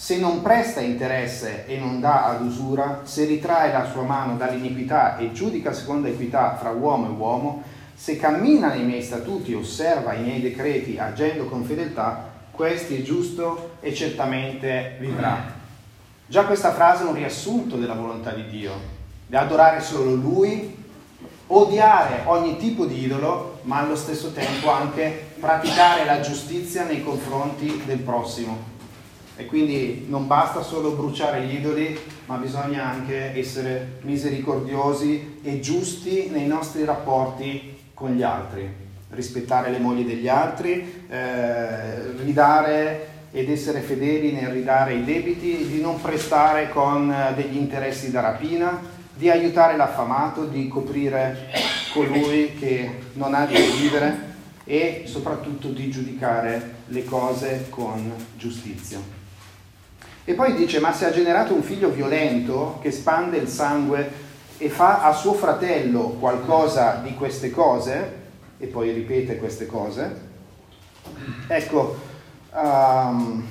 se 0.00 0.16
non 0.16 0.40
presta 0.40 0.80
interesse 0.80 1.66
e 1.66 1.76
non 1.76 2.00
dà 2.00 2.24
ad 2.24 2.40
usura, 2.40 3.02
se 3.04 3.26
ritrae 3.26 3.70
la 3.70 3.84
sua 3.84 4.00
mano 4.00 4.34
dall'iniquità 4.34 5.18
e 5.18 5.30
giudica 5.32 5.74
secondo 5.74 6.08
equità 6.08 6.56
fra 6.56 6.70
uomo 6.70 7.04
e 7.04 7.10
uomo, 7.10 7.62
se 7.94 8.16
cammina 8.16 8.68
nei 8.68 8.84
miei 8.84 9.02
statuti, 9.02 9.52
osserva 9.52 10.14
i 10.14 10.22
miei 10.22 10.40
decreti 10.40 10.98
agendo 10.98 11.44
con 11.44 11.64
fedeltà, 11.64 12.30
questi 12.50 12.98
è 12.98 13.02
giusto 13.02 13.72
e 13.80 13.92
certamente 13.92 14.96
vivrà. 15.00 15.36
Già 16.26 16.46
questa 16.46 16.72
frase 16.72 17.04
è 17.04 17.06
un 17.06 17.14
riassunto 17.14 17.76
della 17.76 17.92
volontà 17.92 18.30
di 18.30 18.48
Dio, 18.48 18.72
di 19.26 19.36
adorare 19.36 19.82
solo 19.82 20.14
Lui, 20.14 20.82
odiare 21.48 22.22
ogni 22.24 22.56
tipo 22.56 22.86
di 22.86 23.04
idolo, 23.04 23.58
ma 23.64 23.80
allo 23.80 23.96
stesso 23.96 24.32
tempo 24.32 24.70
anche 24.70 25.26
praticare 25.38 26.06
la 26.06 26.20
giustizia 26.20 26.84
nei 26.84 27.04
confronti 27.04 27.82
del 27.84 27.98
prossimo. 27.98 28.69
E 29.40 29.46
quindi 29.46 30.04
non 30.06 30.26
basta 30.26 30.60
solo 30.60 30.90
bruciare 30.90 31.40
gli 31.46 31.54
idoli, 31.54 31.98
ma 32.26 32.36
bisogna 32.36 32.84
anche 32.84 33.34
essere 33.34 34.00
misericordiosi 34.02 35.40
e 35.42 35.60
giusti 35.60 36.28
nei 36.28 36.46
nostri 36.46 36.84
rapporti 36.84 37.78
con 37.94 38.10
gli 38.10 38.22
altri, 38.22 38.68
rispettare 39.08 39.70
le 39.70 39.78
mogli 39.78 40.04
degli 40.04 40.28
altri, 40.28 41.06
eh, 41.08 42.12
ridare 42.22 43.08
ed 43.30 43.48
essere 43.48 43.80
fedeli 43.80 44.32
nel 44.32 44.50
ridare 44.50 44.92
i 44.92 45.04
debiti, 45.04 45.66
di 45.66 45.80
non 45.80 45.98
prestare 46.02 46.68
con 46.68 47.10
eh, 47.10 47.32
degli 47.34 47.56
interessi 47.56 48.10
da 48.10 48.20
rapina, 48.20 48.78
di 49.14 49.30
aiutare 49.30 49.74
l'affamato, 49.74 50.44
di 50.44 50.68
coprire 50.68 51.48
colui 51.94 52.52
che 52.58 52.90
non 53.14 53.32
ha 53.32 53.46
di 53.46 53.56
vivere 53.80 54.28
e 54.64 55.04
soprattutto 55.06 55.68
di 55.68 55.90
giudicare 55.90 56.74
le 56.88 57.04
cose 57.06 57.68
con 57.70 58.12
giustizia. 58.36 59.19
E 60.30 60.34
poi 60.34 60.54
dice, 60.54 60.78
ma 60.78 60.92
se 60.92 61.06
ha 61.06 61.10
generato 61.10 61.52
un 61.54 61.62
figlio 61.64 61.90
violento 61.90 62.78
che 62.80 62.92
spande 62.92 63.38
il 63.38 63.48
sangue 63.48 64.08
e 64.58 64.68
fa 64.68 65.02
a 65.02 65.12
suo 65.12 65.32
fratello 65.32 66.10
qualcosa 66.20 67.00
di 67.02 67.14
queste 67.16 67.50
cose, 67.50 68.18
e 68.56 68.68
poi 68.68 68.92
ripete 68.92 69.38
queste 69.38 69.66
cose, 69.66 70.28
ecco, 71.48 71.98
um, 72.54 73.44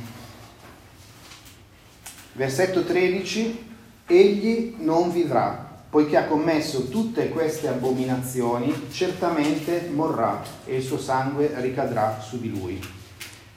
versetto 2.32 2.86
13, 2.86 3.74
egli 4.08 4.76
non 4.78 5.12
vivrà, 5.12 5.82
poiché 5.90 6.16
ha 6.16 6.28
commesso 6.28 6.88
tutte 6.88 7.28
queste 7.28 7.68
abominazioni, 7.68 8.88
certamente 8.90 9.90
morrà 9.94 10.42
e 10.64 10.78
il 10.78 10.84
suo 10.84 10.98
sangue 10.98 11.52
ricadrà 11.58 12.22
su 12.22 12.40
di 12.40 12.50
lui. 12.50 12.99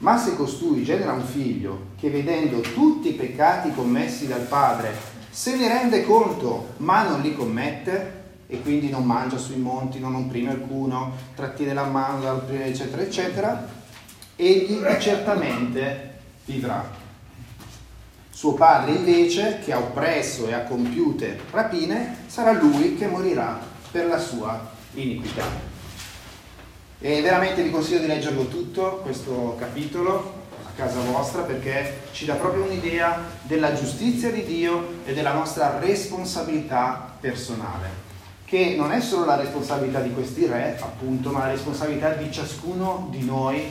Ma 0.02 0.18
se 0.18 0.34
costui 0.34 0.82
genera 0.82 1.12
un 1.12 1.24
figlio 1.24 1.90
che 1.96 2.10
vedendo 2.10 2.60
tutti 2.60 3.10
i 3.10 3.12
peccati 3.12 3.72
commessi 3.72 4.26
dal 4.26 4.40
padre 4.40 4.92
se 5.30 5.54
ne 5.54 5.68
rende 5.68 6.04
conto 6.04 6.74
ma 6.78 7.04
non 7.04 7.20
li 7.20 7.32
commette 7.36 8.20
e 8.48 8.60
quindi 8.60 8.90
non 8.90 9.04
mangia 9.04 9.38
sui 9.38 9.56
monti, 9.56 10.00
non 10.00 10.16
opprime 10.16 10.50
alcuno, 10.50 11.12
trattiene 11.36 11.72
la 11.72 11.84
mano, 11.84 12.42
eccetera, 12.48 13.00
eccetera, 13.00 13.68
egli 14.34 14.80
certamente 14.98 16.18
vivrà. 16.46 16.84
Suo 18.28 18.54
padre 18.54 18.94
invece, 18.94 19.60
che 19.64 19.72
ha 19.72 19.78
oppresso 19.78 20.48
e 20.48 20.52
ha 20.52 20.64
compiute 20.64 21.38
rapine, 21.50 22.24
sarà 22.26 22.50
lui 22.52 22.96
che 22.96 23.06
morirà 23.06 23.58
per 23.90 24.06
la 24.08 24.18
sua 24.18 24.68
iniquità. 24.94 25.71
E 27.04 27.20
veramente 27.20 27.64
vi 27.64 27.70
consiglio 27.72 27.98
di 27.98 28.06
leggerlo 28.06 28.46
tutto, 28.46 29.00
questo 29.02 29.56
capitolo, 29.58 30.34
a 30.64 30.70
casa 30.76 31.00
vostra, 31.00 31.42
perché 31.42 32.02
ci 32.12 32.24
dà 32.26 32.34
proprio 32.34 32.62
un'idea 32.62 33.24
della 33.42 33.74
giustizia 33.74 34.30
di 34.30 34.44
Dio 34.44 35.00
e 35.04 35.12
della 35.12 35.32
nostra 35.32 35.80
responsabilità 35.80 37.16
personale, 37.18 37.88
che 38.44 38.76
non 38.78 38.92
è 38.92 39.00
solo 39.00 39.24
la 39.24 39.34
responsabilità 39.34 39.98
di 39.98 40.12
questi 40.12 40.46
re, 40.46 40.78
appunto, 40.80 41.30
ma 41.30 41.40
la 41.40 41.50
responsabilità 41.50 42.10
di 42.10 42.30
ciascuno 42.30 43.08
di 43.10 43.24
noi 43.24 43.68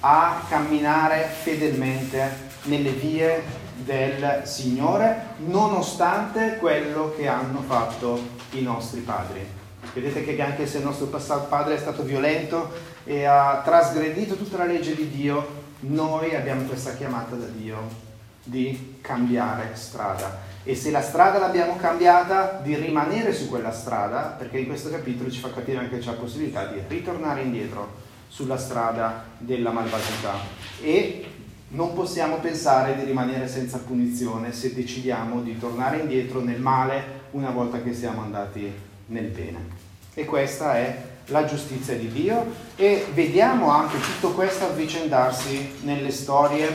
a 0.00 0.42
camminare 0.46 1.26
fedelmente 1.40 2.50
nelle 2.64 2.90
vie 2.90 3.42
del 3.76 4.42
Signore, 4.44 5.28
nonostante 5.46 6.58
quello 6.60 7.14
che 7.16 7.26
hanno 7.26 7.62
fatto 7.66 8.20
i 8.50 8.60
nostri 8.60 9.00
padri. 9.00 9.62
Vedete 9.94 10.24
che 10.24 10.42
anche 10.42 10.66
se 10.66 10.78
il 10.78 10.84
nostro 10.84 11.06
padre 11.06 11.76
è 11.76 11.78
stato 11.78 12.02
violento 12.02 12.70
e 13.04 13.24
ha 13.24 13.62
trasgredito 13.64 14.34
tutta 14.34 14.58
la 14.58 14.64
legge 14.64 14.96
di 14.96 15.08
Dio, 15.08 15.62
noi 15.80 16.34
abbiamo 16.34 16.64
questa 16.64 16.94
chiamata 16.94 17.36
da 17.36 17.46
Dio 17.46 18.02
di 18.42 18.96
cambiare 19.00 19.70
strada. 19.74 20.52
E 20.64 20.74
se 20.74 20.90
la 20.90 21.00
strada 21.00 21.38
l'abbiamo 21.38 21.76
cambiata, 21.76 22.60
di 22.62 22.74
rimanere 22.74 23.32
su 23.32 23.48
quella 23.48 23.70
strada, 23.70 24.34
perché 24.36 24.58
in 24.58 24.66
questo 24.66 24.90
capitolo 24.90 25.30
ci 25.30 25.38
fa 25.38 25.52
capire 25.52 25.78
anche 25.78 25.96
che 25.96 26.02
c'è 26.02 26.10
la 26.10 26.18
possibilità 26.18 26.66
di 26.66 26.80
ritornare 26.88 27.42
indietro 27.42 28.02
sulla 28.28 28.58
strada 28.58 29.24
della 29.38 29.70
malvagità. 29.70 30.34
E 30.82 31.24
non 31.68 31.94
possiamo 31.94 32.38
pensare 32.38 32.96
di 32.96 33.04
rimanere 33.04 33.46
senza 33.46 33.78
punizione 33.78 34.52
se 34.52 34.74
decidiamo 34.74 35.40
di 35.40 35.56
tornare 35.58 35.98
indietro 35.98 36.40
nel 36.40 36.60
male 36.60 37.22
una 37.32 37.50
volta 37.50 37.80
che 37.82 37.94
siamo 37.94 38.22
andati 38.22 38.72
nel 39.06 39.26
bene. 39.26 39.83
E 40.14 40.24
questa 40.24 40.76
è 40.76 40.96
la 41.26 41.44
giustizia 41.44 41.96
di 41.96 42.10
Dio 42.10 42.54
e 42.76 43.06
vediamo 43.14 43.70
anche 43.70 43.98
tutto 43.98 44.32
questo 44.32 44.66
avvicendarsi 44.66 45.78
nelle 45.82 46.10
storie 46.10 46.74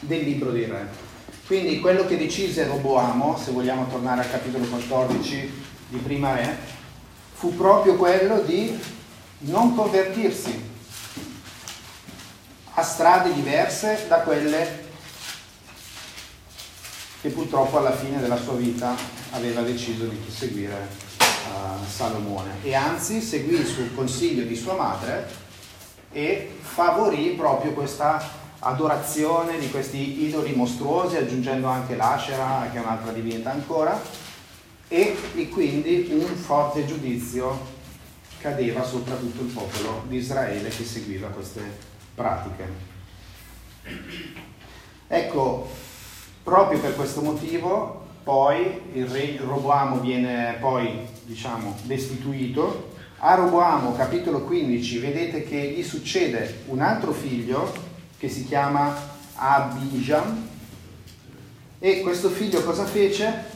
del 0.00 0.22
libro 0.22 0.50
dei 0.50 0.64
re. 0.64 0.88
Quindi 1.46 1.80
quello 1.80 2.06
che 2.06 2.16
decise 2.16 2.66
Roboamo, 2.66 3.36
se 3.36 3.52
vogliamo 3.52 3.86
tornare 3.88 4.22
al 4.22 4.30
capitolo 4.30 4.64
14 4.64 5.62
di 5.88 5.98
Prima 5.98 6.34
Re, 6.34 6.56
fu 7.34 7.54
proprio 7.54 7.96
quello 7.96 8.40
di 8.40 8.78
non 9.40 9.74
convertirsi 9.74 10.72
a 12.76 12.82
strade 12.82 13.34
diverse 13.34 14.06
da 14.08 14.20
quelle 14.20 14.82
che 17.20 17.28
purtroppo 17.28 17.78
alla 17.78 17.94
fine 17.94 18.20
della 18.20 18.36
sua 18.36 18.54
vita 18.54 18.96
aveva 19.30 19.60
deciso 19.60 20.06
di 20.06 20.18
seguire 20.28 21.13
uh, 21.46 21.84
Salomone 21.86 22.56
e 22.62 22.74
anzi 22.74 23.20
seguì 23.20 23.64
suo 23.64 23.84
consiglio 23.94 24.44
di 24.44 24.56
sua 24.56 24.74
madre 24.74 25.28
e 26.12 26.56
favorì 26.60 27.30
proprio 27.30 27.72
questa 27.72 28.42
adorazione 28.60 29.58
di 29.58 29.70
questi 29.70 30.24
idoli 30.24 30.54
mostruosi 30.54 31.16
aggiungendo 31.16 31.66
anche 31.66 31.96
l'Ashera 31.96 32.68
che 32.72 32.78
è 32.78 32.80
un'altra 32.80 33.12
divinità 33.12 33.50
ancora 33.50 34.00
e, 34.88 35.16
e 35.34 35.48
quindi 35.48 36.08
un 36.12 36.34
forte 36.36 36.86
giudizio 36.86 37.72
cadeva 38.38 38.84
sopra 38.84 39.14
tutto 39.16 39.42
il 39.42 39.48
popolo 39.48 40.04
di 40.06 40.16
Israele 40.16 40.68
che 40.68 40.84
seguiva 40.84 41.28
queste 41.28 41.62
pratiche. 42.14 42.92
Ecco, 45.08 45.68
proprio 46.42 46.78
per 46.78 46.94
questo 46.94 47.22
motivo 47.22 48.06
poi 48.24 48.80
il 48.94 49.06
re 49.06 49.36
Roboamo 49.38 50.00
viene 50.00 50.56
poi, 50.58 51.06
diciamo, 51.24 51.76
destituito. 51.82 52.92
A 53.18 53.34
Roboamo, 53.34 53.94
capitolo 53.94 54.40
15, 54.44 54.98
vedete 54.98 55.44
che 55.44 55.74
gli 55.76 55.82
succede 55.82 56.62
un 56.66 56.80
altro 56.80 57.12
figlio 57.12 57.72
che 58.18 58.28
si 58.28 58.46
chiama 58.46 58.96
Abijam 59.34 60.48
e 61.78 62.00
questo 62.00 62.30
figlio 62.30 62.62
cosa 62.64 62.86
fece? 62.86 63.52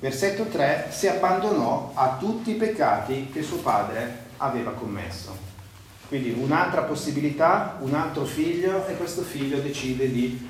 Versetto 0.00 0.44
3, 0.44 0.88
si 0.90 1.08
abbandonò 1.08 1.92
a 1.94 2.16
tutti 2.18 2.50
i 2.52 2.54
peccati 2.54 3.28
che 3.30 3.42
suo 3.42 3.58
padre 3.58 4.26
aveva 4.38 4.70
commesso. 4.72 5.36
Quindi 6.08 6.30
un'altra 6.30 6.82
possibilità, 6.82 7.76
un 7.80 7.92
altro 7.92 8.24
figlio 8.24 8.86
e 8.86 8.96
questo 8.96 9.20
figlio 9.20 9.58
decide 9.58 10.10
di 10.10 10.47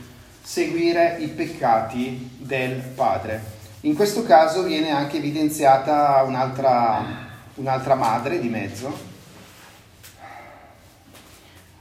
seguire 0.48 1.18
i 1.18 1.28
peccati 1.28 2.36
del 2.38 2.80
padre. 2.80 3.56
In 3.82 3.94
questo 3.94 4.22
caso 4.22 4.62
viene 4.62 4.90
anche 4.90 5.18
evidenziata 5.18 6.22
un'altra, 6.22 7.04
un'altra 7.56 7.94
madre 7.94 8.40
di 8.40 8.48
mezzo. 8.48 8.98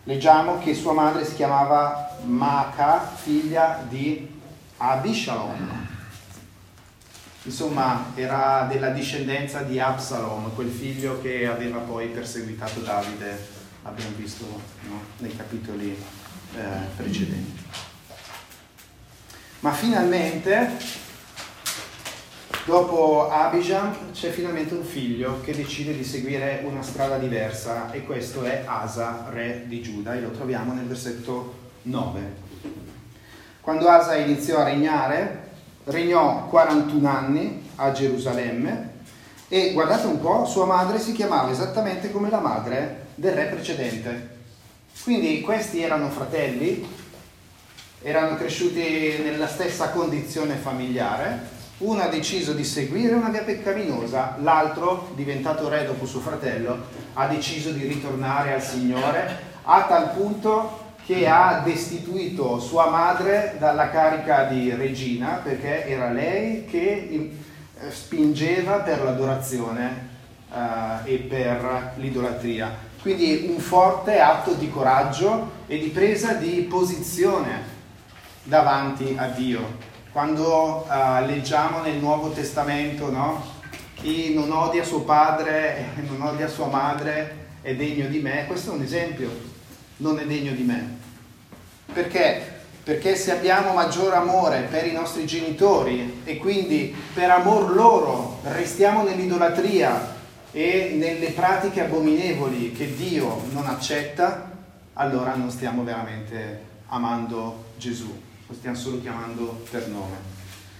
Leggiamo 0.03 0.59
che 0.59 0.75
sua 0.75 0.91
madre 0.91 1.23
si 1.23 1.35
chiamava 1.35 2.17
Maca, 2.25 3.09
figlia 3.15 3.85
di 3.87 4.37
Abishalom. 4.75 5.87
Insomma, 7.43 8.11
era 8.15 8.67
della 8.69 8.89
discendenza 8.89 9.61
di 9.61 9.79
Absalom, 9.79 10.53
quel 10.53 10.69
figlio 10.69 11.21
che 11.21 11.47
aveva 11.47 11.79
poi 11.79 12.07
perseguitato 12.07 12.81
Davide 12.81 13.47
abbiamo 13.83 14.11
visto 14.17 14.43
no, 14.89 14.99
nei 15.19 15.33
capitoli 15.33 15.91
eh, 16.53 16.63
precedenti. 16.97 17.56
Ma 19.59 19.71
finalmente, 19.71 20.69
dopo 22.65 23.27
Abijam, 23.27 24.11
c'è 24.11 24.29
finalmente 24.29 24.75
un 24.75 24.83
figlio 24.83 25.41
che 25.41 25.55
decide 25.55 25.97
di 25.97 26.03
seguire 26.03 26.61
una 26.63 26.83
strada 26.83 27.17
diversa 27.17 27.91
e 27.91 28.03
questo 28.03 28.43
è 28.43 28.63
Asa, 28.65 29.25
re 29.29 29.63
di 29.65 29.81
Giuda, 29.81 30.13
e 30.13 30.21
lo 30.21 30.29
troviamo 30.29 30.73
nel 30.73 30.85
versetto 30.85 31.55
9. 31.83 32.19
Quando 33.61 33.87
Asa 33.89 34.15
iniziò 34.15 34.59
a 34.59 34.65
regnare, 34.65 35.49
regnò 35.85 36.45
41 36.45 37.09
anni 37.09 37.69
a 37.77 37.91
Gerusalemme 37.91 38.91
e 39.47 39.71
guardate 39.73 40.05
un 40.05 40.21
po', 40.21 40.45
sua 40.45 40.65
madre 40.65 40.99
si 40.99 41.13
chiamava 41.13 41.49
esattamente 41.49 42.11
come 42.11 42.29
la 42.29 42.39
madre 42.39 43.07
del 43.15 43.33
re 43.33 43.45
precedente. 43.45 44.35
Quindi 45.03 45.41
questi 45.41 45.81
erano 45.81 46.09
fratelli, 46.09 46.87
erano 48.01 48.35
cresciuti 48.35 49.19
nella 49.23 49.47
stessa 49.47 49.89
condizione 49.89 50.55
familiare, 50.55 51.55
uno 51.79 52.01
ha 52.01 52.07
deciso 52.07 52.53
di 52.53 52.63
seguire 52.63 53.13
una 53.13 53.29
via 53.29 53.43
peccaminosa, 53.43 54.37
l'altro, 54.41 55.11
diventato 55.15 55.69
re 55.69 55.85
dopo 55.85 56.05
suo 56.05 56.21
fratello, 56.21 56.85
ha 57.13 57.27
deciso 57.27 57.71
di 57.71 57.85
ritornare 57.85 58.53
al 58.53 58.63
Signore 58.63 59.45
a 59.63 59.83
tal 59.83 60.11
punto 60.11 60.85
che 61.05 61.27
ha 61.27 61.61
destituito 61.63 62.59
sua 62.59 62.89
madre 62.89 63.55
dalla 63.59 63.89
carica 63.89 64.43
di 64.43 64.73
regina 64.73 65.39
perché 65.43 65.85
era 65.85 66.11
lei 66.11 66.65
che 66.65 67.31
eh, 67.79 67.91
spingeva 67.91 68.79
per 68.79 69.03
l'adorazione 69.03 70.09
uh, 70.49 71.05
e 71.05 71.17
per 71.17 71.93
l'idolatria. 71.95 72.75
Quindi 73.01 73.47
un 73.49 73.59
forte 73.59 74.19
atto 74.19 74.53
di 74.53 74.69
coraggio 74.69 75.51
e 75.67 75.77
di 75.77 75.87
presa 75.89 76.33
di 76.33 76.65
posizione 76.69 77.75
davanti 78.47 79.15
a 79.17 79.27
Dio. 79.27 79.77
Quando 80.11 80.87
uh, 80.87 81.25
leggiamo 81.25 81.81
nel 81.81 81.97
Nuovo 81.97 82.29
Testamento, 82.29 83.11
no? 83.11 83.55
chi 83.95 84.33
non 84.33 84.51
odia 84.51 84.83
suo 84.83 85.01
padre 85.01 85.93
e 85.95 86.01
non 86.07 86.21
odia 86.21 86.47
sua 86.47 86.67
madre 86.67 87.45
è 87.61 87.75
degno 87.75 88.07
di 88.07 88.19
me, 88.19 88.45
questo 88.47 88.71
è 88.71 88.75
un 88.75 88.81
esempio, 88.81 89.29
non 89.97 90.17
è 90.19 90.25
degno 90.25 90.53
di 90.53 90.63
me. 90.63 90.97
Perché? 91.91 92.55
Perché 92.83 93.15
se 93.15 93.31
abbiamo 93.33 93.73
maggior 93.73 94.13
amore 94.13 94.61
per 94.69 94.85
i 94.87 94.93
nostri 94.93 95.25
genitori 95.25 96.21
e 96.23 96.37
quindi 96.37 96.95
per 97.13 97.29
amor 97.29 97.75
loro 97.75 98.39
restiamo 98.43 99.03
nell'idolatria 99.03 100.15
e 100.53 100.93
nelle 100.97 101.31
pratiche 101.31 101.83
abominevoli 101.83 102.71
che 102.71 102.95
Dio 102.95 103.43
non 103.51 103.65
accetta, 103.67 104.49
allora 104.93 105.35
non 105.35 105.51
stiamo 105.51 105.83
veramente 105.83 106.63
amando 106.87 107.65
Gesù, 107.77 108.26
lo 108.47 108.53
stiamo 108.55 108.75
solo 108.75 109.01
chiamando 109.01 109.63
per 109.69 109.87
nome. 109.87 110.35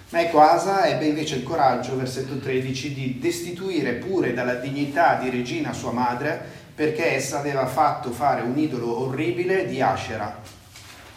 Ma 0.09 0.21
ecco, 0.21 0.39
Asa 0.39 0.85
ebbe 0.85 1.05
invece 1.05 1.35
il 1.35 1.43
coraggio, 1.43 1.97
versetto 1.97 2.37
13, 2.37 2.93
di 2.93 3.19
destituire 3.19 3.93
pure 3.93 4.33
dalla 4.33 4.55
dignità 4.55 5.15
di 5.15 5.29
regina 5.29 5.73
sua 5.73 5.91
madre, 5.91 6.41
perché 6.73 7.13
essa 7.13 7.39
aveva 7.39 7.65
fatto 7.65 8.11
fare 8.11 8.41
un 8.41 8.57
idolo 8.57 9.01
orribile 9.01 9.65
di 9.65 9.81
Ashera. 9.81 10.39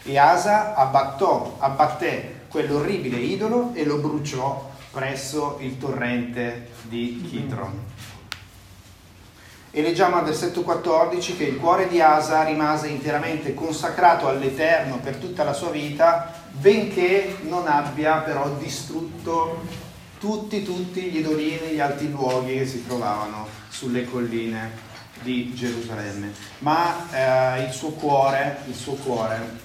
E 0.03 0.17
Asa 0.17 0.75
abbattò, 0.75 1.55
abbatté 1.59 2.39
quell'orribile 2.49 3.17
idolo 3.17 3.71
e 3.73 3.85
lo 3.85 3.97
bruciò 3.97 4.69
presso 4.91 5.57
il 5.61 5.77
torrente 5.77 6.71
di 6.81 7.25
Kitron. 7.29 7.79
E 9.73 9.81
leggiamo 9.81 10.17
al 10.17 10.25
versetto 10.25 10.63
14 10.63 11.37
che 11.37 11.45
il 11.45 11.57
cuore 11.57 11.87
di 11.87 12.01
Asa 12.01 12.43
rimase 12.43 12.89
interamente 12.89 13.53
consacrato 13.53 14.27
all'Eterno 14.27 14.97
per 14.97 15.15
tutta 15.15 15.45
la 15.45 15.53
sua 15.53 15.69
vita, 15.69 16.40
benché 16.51 17.37
non 17.43 17.67
abbia 17.67 18.17
però 18.17 18.49
distrutto 18.55 19.63
tutti, 20.19 20.63
tutti 20.63 21.01
gli 21.03 21.17
idolini, 21.17 21.73
gli 21.73 21.79
alti 21.79 22.09
luoghi 22.11 22.57
che 22.57 22.67
si 22.67 22.85
trovavano 22.85 23.47
sulle 23.69 24.09
colline 24.09 24.89
di 25.21 25.53
Gerusalemme. 25.53 26.31
Ma 26.59 27.11
eh, 27.11 27.63
il 27.63 27.71
suo 27.71 27.89
cuore, 27.91 28.59
il 28.67 28.75
suo 28.75 28.93
cuore 28.93 29.59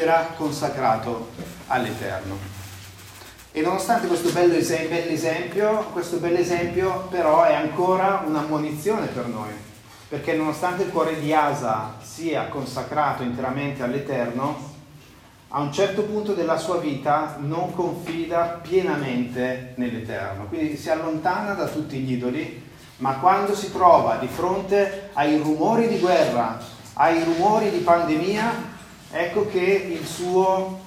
era 0.00 0.34
consacrato 0.36 1.30
all'Eterno. 1.68 2.56
E 3.52 3.60
nonostante 3.60 4.06
questo 4.06 4.30
bello 4.30 4.54
esempio, 4.54 5.84
questo 5.92 6.18
bello 6.18 6.38
esempio 6.38 7.06
però 7.10 7.44
è 7.44 7.54
ancora 7.54 8.22
un'ammonizione 8.26 9.06
per 9.06 9.26
noi, 9.26 9.50
perché 10.08 10.34
nonostante 10.34 10.84
il 10.84 10.90
cuore 10.90 11.18
di 11.18 11.32
Asa 11.32 11.96
sia 12.00 12.46
consacrato 12.48 13.22
interamente 13.22 13.82
all'Eterno, 13.82 14.67
a 15.50 15.60
un 15.60 15.72
certo 15.72 16.02
punto 16.02 16.34
della 16.34 16.58
sua 16.58 16.76
vita 16.76 17.36
non 17.40 17.72
confida 17.72 18.60
pienamente 18.62 19.72
nell'Eterno, 19.76 20.46
quindi 20.46 20.76
si 20.76 20.90
allontana 20.90 21.54
da 21.54 21.66
tutti 21.66 21.98
gli 21.98 22.12
idoli, 22.12 22.62
ma 22.98 23.14
quando 23.14 23.54
si 23.54 23.72
trova 23.72 24.16
di 24.16 24.26
fronte 24.26 25.10
ai 25.14 25.38
rumori 25.38 25.88
di 25.88 25.98
guerra, 25.98 26.58
ai 26.94 27.24
rumori 27.24 27.70
di 27.70 27.78
pandemia, 27.78 28.76
ecco 29.10 29.46
che 29.46 29.60
il 29.98 30.06
suo 30.06 30.80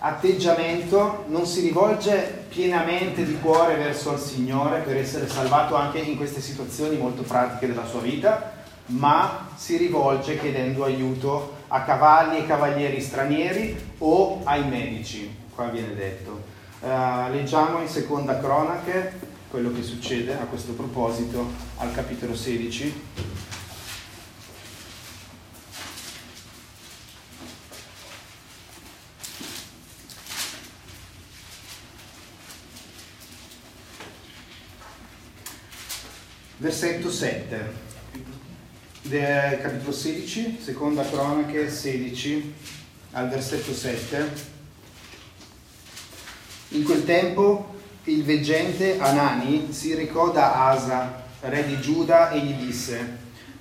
atteggiamento 0.00 1.24
non 1.28 1.46
si 1.46 1.60
rivolge 1.60 2.44
pienamente 2.48 3.24
di 3.24 3.38
cuore 3.40 3.76
verso 3.76 4.12
il 4.12 4.18
Signore 4.18 4.80
per 4.80 4.96
essere 4.96 5.26
salvato 5.26 5.74
anche 5.74 5.98
in 5.98 6.16
queste 6.16 6.40
situazioni 6.42 6.98
molto 6.98 7.22
pratiche 7.22 7.66
della 7.66 7.86
sua 7.86 8.00
vita, 8.00 8.56
ma 8.88 9.48
si 9.56 9.76
rivolge 9.76 10.38
chiedendo 10.38 10.84
aiuto 10.84 11.56
a 11.68 11.82
cavalli 11.82 12.38
e 12.38 12.46
cavalieri 12.46 13.00
stranieri 13.00 13.76
o 13.98 14.40
ai 14.44 14.66
medici, 14.66 15.34
qua 15.54 15.68
viene 15.68 15.94
detto. 15.94 16.56
Uh, 16.80 17.30
leggiamo 17.30 17.80
in 17.80 17.88
seconda 17.88 18.38
cronache 18.38 19.18
quello 19.50 19.72
che 19.72 19.82
succede 19.82 20.34
a 20.34 20.44
questo 20.44 20.72
proposito 20.72 21.50
al 21.78 21.92
capitolo 21.92 22.34
16. 22.34 23.06
Versetto 36.60 37.10
7 37.10 37.87
del 39.08 39.58
capitolo 39.62 39.92
16, 39.92 40.58
seconda 40.62 41.02
cronache 41.02 41.70
16 41.70 42.54
al 43.12 43.30
versetto 43.30 43.72
7. 43.72 44.56
In 46.70 46.84
quel 46.84 47.04
tempo 47.06 47.74
il 48.04 48.22
veggente 48.22 48.98
Anani 48.98 49.68
si 49.72 49.94
recò 49.94 50.30
da 50.30 50.68
Asa, 50.68 51.24
re 51.40 51.66
di 51.66 51.80
Giuda, 51.80 52.30
e 52.30 52.40
gli 52.40 52.52
disse, 52.52 53.16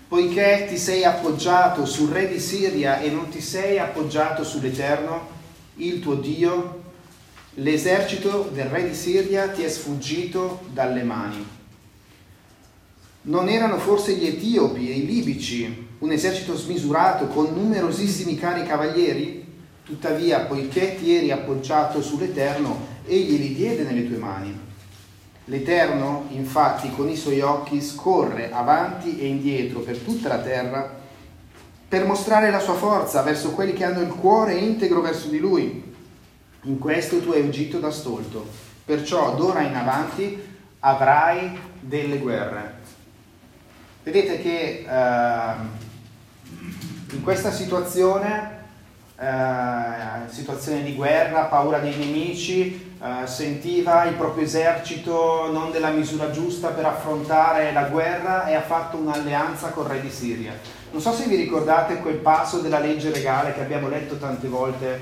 poiché 0.09 0.65
ti 0.67 0.77
sei 0.77 1.05
appoggiato 1.05 1.85
sul 1.85 2.09
re 2.09 2.27
di 2.27 2.39
Siria 2.41 2.99
e 2.99 3.09
non 3.09 3.29
ti 3.29 3.39
sei 3.39 3.79
appoggiato 3.79 4.43
sull'Eterno, 4.43 5.35
il 5.75 6.01
tuo 6.01 6.15
Dio, 6.15 6.83
l'esercito 7.55 8.49
del 8.53 8.65
re 8.65 8.89
di 8.89 8.95
Siria 8.95 9.47
ti 9.47 9.63
è 9.63 9.69
sfuggito 9.69 10.65
dalle 10.73 11.03
mani. 11.03 11.56
Non 13.27 13.49
erano 13.49 13.77
forse 13.77 14.13
gli 14.13 14.25
etiopi 14.25 14.89
e 14.89 14.93
i 14.93 15.05
libici 15.05 15.87
un 15.99 16.11
esercito 16.11 16.55
smisurato 16.55 17.27
con 17.27 17.51
numerosissimi 17.53 18.37
cari 18.37 18.65
cavalieri? 18.65 19.45
Tuttavia, 19.83 20.41
poiché 20.41 20.95
ti 20.97 21.13
eri 21.13 21.31
appoggiato 21.31 22.01
sull'Eterno, 22.01 22.95
egli 23.05 23.37
li 23.37 23.53
diede 23.53 23.83
nelle 23.83 24.07
tue 24.07 24.15
mani. 24.15 24.57
L'Eterno, 25.43 26.27
infatti, 26.29 26.89
con 26.91 27.09
i 27.09 27.17
suoi 27.17 27.41
occhi 27.41 27.81
scorre 27.81 28.49
avanti 28.49 29.19
e 29.19 29.27
indietro 29.27 29.79
per 29.79 29.97
tutta 29.97 30.29
la 30.29 30.39
terra 30.39 30.95
per 31.85 32.05
mostrare 32.05 32.49
la 32.49 32.59
sua 32.59 32.75
forza 32.75 33.23
verso 33.23 33.51
quelli 33.51 33.73
che 33.73 33.83
hanno 33.83 34.01
il 34.01 34.13
cuore 34.13 34.53
integro 34.53 35.01
verso 35.01 35.27
di 35.27 35.39
lui. 35.39 35.83
In 36.63 36.79
questo 36.79 37.21
tu 37.21 37.31
hai 37.31 37.41
agito 37.41 37.79
da 37.79 37.91
stolto, 37.91 38.45
perciò 38.85 39.35
d'ora 39.35 39.63
in 39.63 39.75
avanti 39.75 40.41
avrai 40.79 41.57
delle 41.81 42.19
guerre. 42.19 42.76
Vedete 44.07 44.41
che 44.41 44.85
eh, 44.87 45.53
in 47.11 47.21
questa 47.23 47.51
situazione, 47.51 48.63
eh, 49.19 50.29
situazione 50.29 50.81
di 50.83 50.95
guerra, 50.95 51.47
paura 51.47 51.79
dei 51.79 51.93
nemici, 51.93 52.95
eh, 53.03 53.27
sentiva 53.27 54.05
il 54.05 54.13
proprio 54.13 54.45
esercito 54.45 55.51
non 55.51 55.73
della 55.73 55.89
misura 55.89 56.31
giusta 56.31 56.69
per 56.69 56.85
affrontare 56.85 57.73
la 57.73 57.83
guerra 57.89 58.47
e 58.47 58.55
ha 58.55 58.61
fatto 58.61 58.95
un'alleanza 58.95 59.71
con 59.71 59.83
il 59.87 59.91
re 59.91 59.99
di 59.99 60.09
Siria. 60.09 60.53
Non 60.91 61.01
so 61.01 61.11
se 61.11 61.25
vi 61.25 61.35
ricordate 61.35 61.97
quel 61.97 62.15
passo 62.15 62.59
della 62.59 62.79
legge 62.79 63.11
regale 63.11 63.53
che 63.53 63.59
abbiamo 63.59 63.89
letto 63.89 64.17
tante 64.17 64.47
volte 64.47 65.01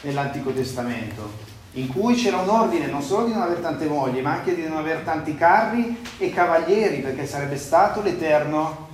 nell'Antico 0.00 0.52
Testamento 0.54 1.47
in 1.72 1.88
cui 1.88 2.14
c'era 2.14 2.38
un 2.38 2.48
ordine 2.48 2.86
non 2.86 3.02
solo 3.02 3.26
di 3.26 3.32
non 3.32 3.42
avere 3.42 3.60
tante 3.60 3.86
mogli, 3.86 4.20
ma 4.20 4.32
anche 4.32 4.54
di 4.54 4.66
non 4.66 4.78
avere 4.78 5.04
tanti 5.04 5.36
carri 5.36 6.02
e 6.18 6.30
cavalieri, 6.30 7.00
perché 7.00 7.26
sarebbe 7.26 7.56
stato 7.56 8.00
l'Eterno 8.00 8.86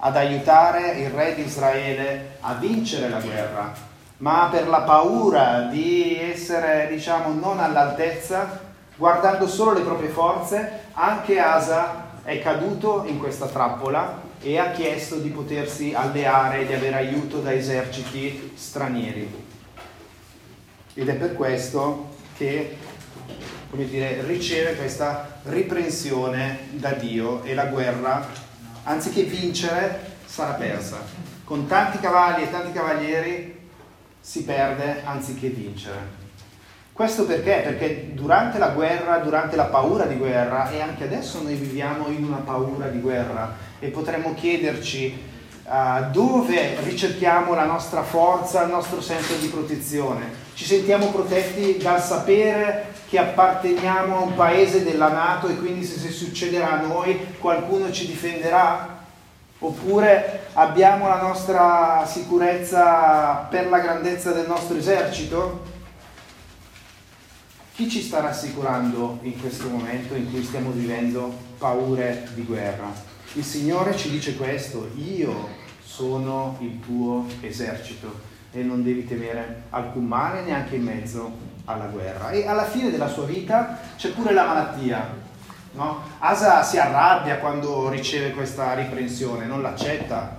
ad 0.00 0.16
aiutare 0.16 0.92
il 0.92 1.10
re 1.10 1.34
di 1.34 1.42
Israele 1.42 2.36
a 2.40 2.54
vincere 2.54 3.08
la 3.08 3.20
guerra. 3.20 3.72
Ma 4.18 4.48
per 4.50 4.66
la 4.68 4.80
paura 4.80 5.68
di 5.70 6.18
essere, 6.18 6.88
diciamo, 6.90 7.32
non 7.32 7.60
all'altezza, 7.60 8.60
guardando 8.96 9.46
solo 9.46 9.72
le 9.72 9.82
proprie 9.82 10.08
forze, 10.08 10.86
anche 10.94 11.38
Asa 11.38 12.06
è 12.24 12.40
caduto 12.40 13.04
in 13.06 13.18
questa 13.18 13.46
trappola 13.46 14.26
e 14.40 14.58
ha 14.58 14.70
chiesto 14.70 15.16
di 15.16 15.28
potersi 15.28 15.94
alleare 15.94 16.60
e 16.60 16.66
di 16.66 16.72
avere 16.72 16.96
aiuto 16.96 17.38
da 17.38 17.52
eserciti 17.52 18.52
stranieri. 18.56 19.47
Ed 20.98 21.08
è 21.08 21.14
per 21.14 21.34
questo 21.34 22.08
che 22.36 22.76
dire, 23.70 24.20
riceve 24.26 24.74
questa 24.74 25.38
riprensione 25.44 26.70
da 26.72 26.90
Dio 26.90 27.44
e 27.44 27.54
la 27.54 27.66
guerra, 27.66 28.26
anziché 28.82 29.22
vincere, 29.22 30.16
sarà 30.24 30.54
persa. 30.54 30.98
Con 31.44 31.68
tanti 31.68 32.00
cavalli 32.00 32.42
e 32.42 32.50
tanti 32.50 32.72
cavalieri 32.72 33.60
si 34.18 34.42
perde 34.42 35.02
anziché 35.04 35.50
vincere. 35.50 36.26
Questo 36.92 37.26
perché? 37.26 37.60
Perché 37.62 38.10
durante 38.14 38.58
la 38.58 38.70
guerra, 38.70 39.18
durante 39.18 39.54
la 39.54 39.66
paura 39.66 40.04
di 40.04 40.16
guerra, 40.16 40.68
e 40.68 40.80
anche 40.80 41.04
adesso 41.04 41.40
noi 41.40 41.54
viviamo 41.54 42.08
in 42.08 42.24
una 42.24 42.38
paura 42.38 42.88
di 42.88 42.98
guerra 42.98 43.54
e 43.78 43.86
potremmo 43.90 44.34
chiederci 44.34 45.27
uh, 45.68 46.10
dove 46.10 46.80
ricerchiamo 46.82 47.54
la 47.54 47.64
nostra 47.64 48.02
forza, 48.02 48.62
il 48.62 48.70
nostro 48.70 49.00
senso 49.00 49.34
di 49.36 49.48
protezione. 49.48 50.46
Ci 50.54 50.64
sentiamo 50.64 51.10
protetti 51.10 51.76
dal 51.76 52.02
sapere 52.02 52.94
che 53.08 53.18
apparteniamo 53.18 54.16
a 54.16 54.20
un 54.20 54.34
paese 54.34 54.82
della 54.82 55.08
Nato 55.08 55.48
e 55.48 55.56
quindi 55.56 55.84
se, 55.84 55.98
se 55.98 56.10
succederà 56.10 56.72
a 56.72 56.86
noi 56.86 57.36
qualcuno 57.38 57.92
ci 57.92 58.06
difenderà? 58.06 58.96
Oppure 59.60 60.46
abbiamo 60.54 61.08
la 61.08 61.20
nostra 61.20 62.04
sicurezza 62.06 63.46
per 63.50 63.68
la 63.68 63.80
grandezza 63.80 64.32
del 64.32 64.46
nostro 64.46 64.76
esercito? 64.76 65.76
Chi 67.74 67.88
ci 67.88 68.02
sta 68.02 68.20
rassicurando 68.20 69.18
in 69.22 69.40
questo 69.40 69.68
momento 69.68 70.14
in 70.14 70.30
cui 70.30 70.42
stiamo 70.42 70.70
vivendo 70.70 71.32
paure 71.58 72.28
di 72.34 72.42
guerra? 72.42 72.90
Il 73.34 73.44
Signore 73.44 73.96
ci 73.96 74.10
dice 74.10 74.36
questo, 74.36 74.90
io 74.96 75.57
sono 75.98 76.56
il 76.60 76.78
tuo 76.78 77.26
esercito 77.40 78.20
e 78.52 78.62
non 78.62 78.84
devi 78.84 79.04
temere 79.04 79.62
alcun 79.70 80.04
male 80.04 80.42
neanche 80.42 80.76
in 80.76 80.84
mezzo 80.84 81.36
alla 81.64 81.86
guerra. 81.86 82.30
E 82.30 82.46
alla 82.46 82.66
fine 82.66 82.92
della 82.92 83.08
sua 83.08 83.24
vita 83.24 83.80
c'è 83.96 84.10
pure 84.10 84.32
la 84.32 84.46
malattia. 84.46 85.12
No? 85.72 86.00
Asa 86.20 86.62
si 86.62 86.78
arrabbia 86.78 87.38
quando 87.38 87.88
riceve 87.88 88.30
questa 88.30 88.74
riprensione, 88.74 89.46
non 89.46 89.60
l'accetta. 89.60 90.36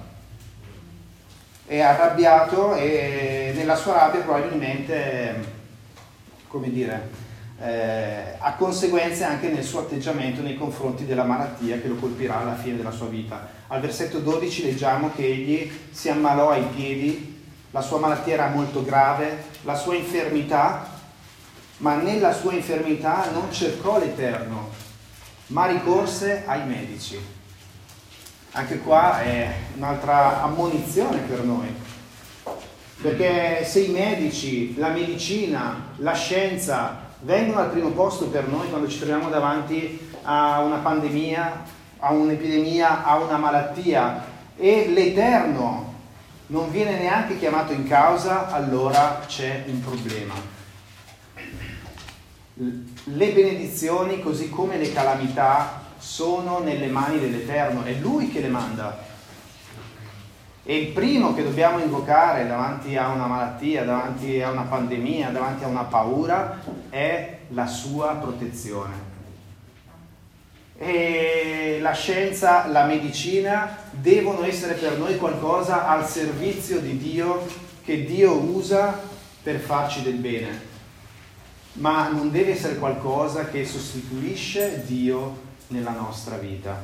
È 1.65 1.81
arrabbiato 1.81 2.75
e 2.75 3.51
nella 3.53 3.75
sua 3.75 3.95
rabbia 3.95 4.21
probabilmente, 4.21 5.43
come 6.47 6.71
dire, 6.71 7.09
eh, 7.61 8.35
ha 8.37 8.53
conseguenze 8.53 9.25
anche 9.25 9.49
nel 9.49 9.63
suo 9.63 9.81
atteggiamento 9.81 10.41
nei 10.41 10.55
confronti 10.55 11.05
della 11.05 11.25
malattia 11.25 11.79
che 11.79 11.89
lo 11.89 11.95
colpirà 11.95 12.39
alla 12.39 12.55
fine 12.55 12.77
della 12.77 12.91
sua 12.91 13.07
vita. 13.07 13.49
Al 13.67 13.81
versetto 13.81 14.19
12 14.19 14.63
leggiamo 14.63 15.11
che 15.13 15.25
egli 15.25 15.71
si 15.91 16.09
ammalò 16.09 16.51
ai 16.51 16.63
piedi, 16.73 17.37
la 17.71 17.81
sua 17.81 17.99
malattia 17.99 18.33
era 18.33 18.47
molto 18.47 18.83
grave, 18.83 19.43
la 19.63 19.75
sua 19.75 19.95
infermità, 19.95 20.97
ma 21.77 21.95
nella 21.95 22.33
sua 22.33 22.53
infermità 22.53 23.29
non 23.31 23.51
cercò 23.51 23.99
l'Eterno, 23.99 24.69
ma 25.47 25.65
ricorse 25.65 26.43
ai 26.45 26.65
medici. 26.65 27.19
Anche 28.51 28.79
qua 28.79 29.21
è 29.21 29.53
un'altra 29.75 30.41
ammonizione 30.43 31.19
per 31.19 31.43
noi, 31.43 31.67
perché 33.01 33.63
se 33.65 33.81
i 33.81 33.89
medici, 33.89 34.75
la 34.77 34.89
medicina, 34.89 35.89
la 35.97 36.13
scienza 36.13 37.07
vengono 37.21 37.59
al 37.59 37.69
primo 37.69 37.89
posto 37.89 38.27
per 38.27 38.47
noi 38.47 38.69
quando 38.69 38.87
ci 38.87 38.97
troviamo 38.97 39.29
davanti 39.29 40.11
a 40.23 40.61
una 40.61 40.77
pandemia, 40.77 41.63
a 41.99 42.11
un'epidemia, 42.11 43.03
a 43.03 43.17
una 43.17 43.37
malattia 43.37 44.25
e 44.55 44.87
l'Eterno 44.89 45.93
non 46.47 46.71
viene 46.71 46.97
neanche 46.97 47.37
chiamato 47.37 47.73
in 47.73 47.87
causa, 47.87 48.49
allora 48.49 49.21
c'è 49.27 49.65
un 49.67 49.81
problema. 49.81 50.33
Le 52.55 53.31
benedizioni, 53.31 54.21
così 54.21 54.49
come 54.49 54.77
le 54.77 54.91
calamità, 54.91 55.83
sono 55.97 56.59
nelle 56.59 56.87
mani 56.87 57.19
dell'Eterno, 57.19 57.83
è 57.83 57.93
Lui 57.93 58.31
che 58.31 58.41
le 58.41 58.47
manda. 58.47 59.07
E 60.63 60.77
il 60.77 60.87
primo 60.87 61.33
che 61.33 61.43
dobbiamo 61.43 61.79
invocare 61.79 62.45
davanti 62.45 62.95
a 62.95 63.07
una 63.07 63.25
malattia, 63.25 63.83
davanti 63.83 64.41
a 64.41 64.51
una 64.51 64.63
pandemia, 64.63 65.29
davanti 65.29 65.63
a 65.63 65.67
una 65.67 65.83
paura, 65.83 66.59
è 66.89 67.37
la 67.49 67.65
sua 67.65 68.15
protezione. 68.15 69.07
E 70.77 71.79
la 71.81 71.93
scienza, 71.93 72.67
la 72.67 72.85
medicina 72.85 73.77
devono 73.91 74.43
essere 74.43 74.73
per 74.73 74.97
noi 74.97 75.17
qualcosa 75.17 75.87
al 75.87 76.07
servizio 76.07 76.79
di 76.79 76.97
Dio, 76.97 77.45
che 77.83 78.05
Dio 78.05 78.33
usa 78.33 79.01
per 79.41 79.59
farci 79.59 80.03
del 80.03 80.15
bene, 80.15 80.67
ma 81.73 82.09
non 82.09 82.29
deve 82.29 82.51
essere 82.51 82.75
qualcosa 82.77 83.45
che 83.45 83.65
sostituisce 83.65 84.83
Dio 84.85 85.47
nella 85.67 85.91
nostra 85.91 86.37
vita. 86.37 86.81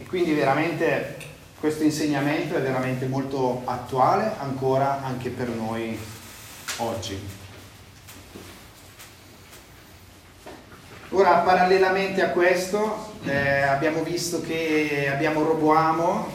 E 0.00 0.04
quindi 0.06 0.32
veramente 0.32 1.16
questo 1.60 1.82
insegnamento 1.82 2.56
è 2.56 2.60
veramente 2.60 3.06
molto 3.06 3.62
attuale 3.64 4.32
ancora 4.38 5.02
anche 5.02 5.30
per 5.30 5.48
noi 5.48 5.98
oggi. 6.78 7.36
Ora, 11.10 11.38
parallelamente 11.38 12.22
a 12.22 12.28
questo, 12.28 13.12
eh, 13.24 13.62
abbiamo 13.62 14.02
visto 14.02 14.42
che 14.42 15.08
abbiamo 15.10 15.42
Roboamo 15.42 16.28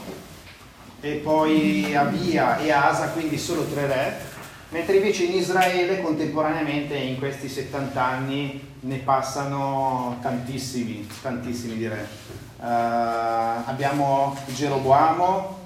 e 1.00 1.14
poi 1.24 1.96
Abia 1.96 2.58
e 2.58 2.72
Asa, 2.72 3.10
quindi 3.10 3.38
solo 3.38 3.66
tre 3.66 3.86
re, 3.86 4.20
mentre 4.74 4.96
invece 4.96 5.26
in 5.26 5.36
Israele 5.36 6.02
contemporaneamente 6.02 6.96
in 6.96 7.20
questi 7.20 7.48
70 7.48 8.04
anni 8.04 8.72
ne 8.80 8.98
passano 8.98 10.18
tantissimi, 10.20 11.08
tantissimi 11.22 11.78
direi. 11.78 12.04
Uh, 12.58 13.66
abbiamo 13.66 14.36
Geroboamo, 14.48 15.60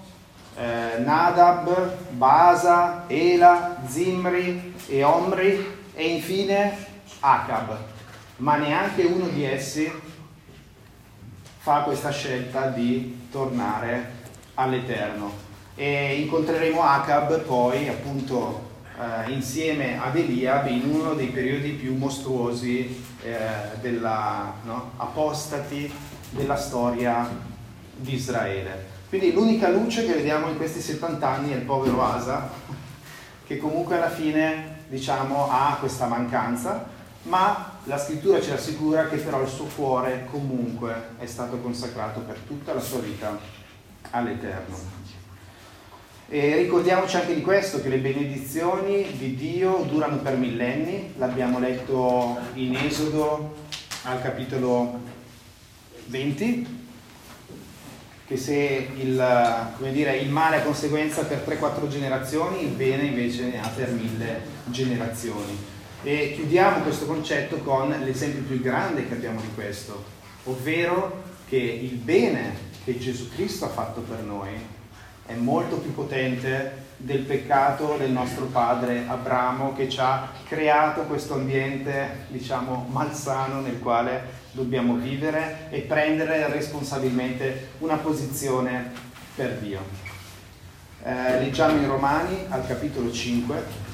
eh, 0.58 1.00
Nadab, 1.00 2.10
Basa, 2.10 3.06
Ela, 3.08 3.78
Zimri 3.88 4.74
e 4.88 5.04
Omri 5.04 5.86
e 5.94 6.08
infine 6.10 6.76
Acab, 7.22 7.78
ma 8.38 8.58
neanche 8.58 9.04
uno 9.04 9.28
di 9.28 9.46
essi 9.46 9.90
fa 11.60 11.82
questa 11.82 12.10
scelta 12.10 12.68
di 12.68 13.28
tornare 13.32 14.12
all'Eterno. 14.56 15.46
E 15.76 16.20
incontreremo 16.22 16.82
Acab 16.82 17.40
poi 17.42 17.88
appunto 17.88 18.67
eh, 18.98 19.32
insieme 19.32 20.00
ad 20.00 20.16
Eliab 20.16 20.68
in 20.68 20.90
uno 20.90 21.14
dei 21.14 21.28
periodi 21.28 21.72
più 21.72 21.96
mostruosi 21.96 23.04
eh, 23.22 23.38
della 23.80 24.54
no? 24.64 24.92
apostati 24.98 25.92
della 26.32 26.56
storia 26.56 27.30
di 27.96 28.16
Israele. 28.16 28.96
Quindi 29.10 29.34
l'unica 29.34 29.70
luce 29.70 30.06
che 30.06 30.14
vediamo 30.14 30.50
in 30.50 30.58
questi 30.58 30.82
70 30.82 31.28
anni 31.28 31.52
è 31.52 31.56
il 31.56 31.62
povero 31.62 32.04
Asa, 32.04 32.50
che 33.46 33.58
comunque 33.58 33.96
alla 33.96 34.10
fine 34.10 34.76
diciamo 34.90 35.50
ha 35.50 35.78
questa 35.80 36.08
mancanza, 36.08 36.86
ma 37.24 37.78
la 37.84 37.98
scrittura 37.98 38.42
ci 38.42 38.52
assicura 38.52 39.08
che 39.08 39.18
però 39.18 39.42
il 39.42 39.48
suo 39.48 39.66
cuore 39.76 40.28
comunque 40.30 41.10
è 41.20 41.26
stato 41.26 41.58
consacrato 41.58 42.20
per 42.22 42.38
tutta 42.46 42.74
la 42.74 42.82
sua 42.82 43.00
vita 43.00 43.38
all'Eterno. 44.12 44.76
E 46.30 46.58
ricordiamoci 46.58 47.16
anche 47.16 47.34
di 47.34 47.42
questo, 47.42 47.82
che 47.82 47.88
le 47.88 48.00
benedizioni 48.00 49.16
di 49.18 49.36
Dio 49.36 49.86
durano 49.88 50.18
per 50.18 50.36
millenni, 50.36 51.14
l'abbiamo 51.18 51.58
letto 51.58 52.38
in 52.56 52.76
Esodo 52.76 53.56
al 54.04 54.22
capitolo 54.22 55.00
20, 56.08 56.68
che 58.28 58.36
se 58.36 58.90
il, 58.98 59.72
dire, 59.94 60.18
il 60.18 60.30
male 60.30 60.58
ha 60.58 60.62
conseguenza 60.64 61.24
per 61.24 61.46
3-4 61.48 61.88
generazioni, 61.88 62.62
il 62.64 62.72
bene 62.72 63.04
invece 63.04 63.46
ne 63.46 63.62
ha 63.62 63.68
per 63.70 63.92
mille 63.92 64.42
generazioni. 64.66 65.58
E 66.04 66.34
chiudiamo 66.36 66.84
questo 66.84 67.06
concetto 67.06 67.56
con 67.60 67.96
l'esempio 68.04 68.42
più 68.42 68.60
grande 68.60 69.08
che 69.08 69.14
abbiamo 69.14 69.40
di 69.40 69.50
questo, 69.56 70.04
ovvero 70.44 71.24
che 71.48 71.56
il 71.56 71.96
bene 71.96 72.54
che 72.84 72.98
Gesù 72.98 73.30
Cristo 73.30 73.64
ha 73.64 73.70
fatto 73.70 74.02
per 74.02 74.24
noi 74.24 74.76
è 75.28 75.34
molto 75.36 75.78
più 75.78 75.94
potente 75.94 76.86
del 76.98 77.20
peccato 77.20 77.96
del 77.98 78.10
nostro 78.10 78.46
padre 78.46 79.04
Abramo 79.08 79.76
che 79.76 79.88
ci 79.88 80.00
ha 80.00 80.32
creato 80.48 81.02
questo 81.02 81.36
ambiente, 81.36 82.26
diciamo, 82.30 82.88
malsano 82.90 83.62
nel 83.62 83.80
quale 83.80 84.46
dobbiamo 84.52 84.96
vivere 84.96 85.68
e 85.70 85.82
prendere 85.82 86.48
responsabilmente 86.52 87.70
una 87.80 87.98
posizione 87.98 88.92
per 89.36 89.58
Dio. 89.60 89.80
Eh, 91.04 91.40
leggiamo 91.40 91.78
in 91.78 91.88
Romani 91.88 92.46
al 92.50 92.66
capitolo 92.66 93.12
5. 93.12 93.87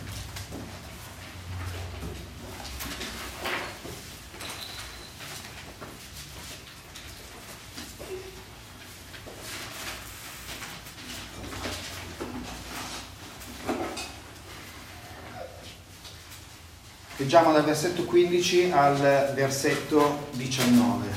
Leggiamo 17.34 17.52
dal 17.52 17.64
versetto 17.64 18.04
15 18.04 18.72
al 18.72 19.32
versetto 19.34 20.28
19. 20.34 21.08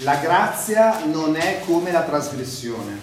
La 0.00 0.16
grazia 0.16 1.06
non 1.06 1.36
è 1.36 1.62
come 1.64 1.90
la 1.90 2.02
trasgressione. 2.02 2.98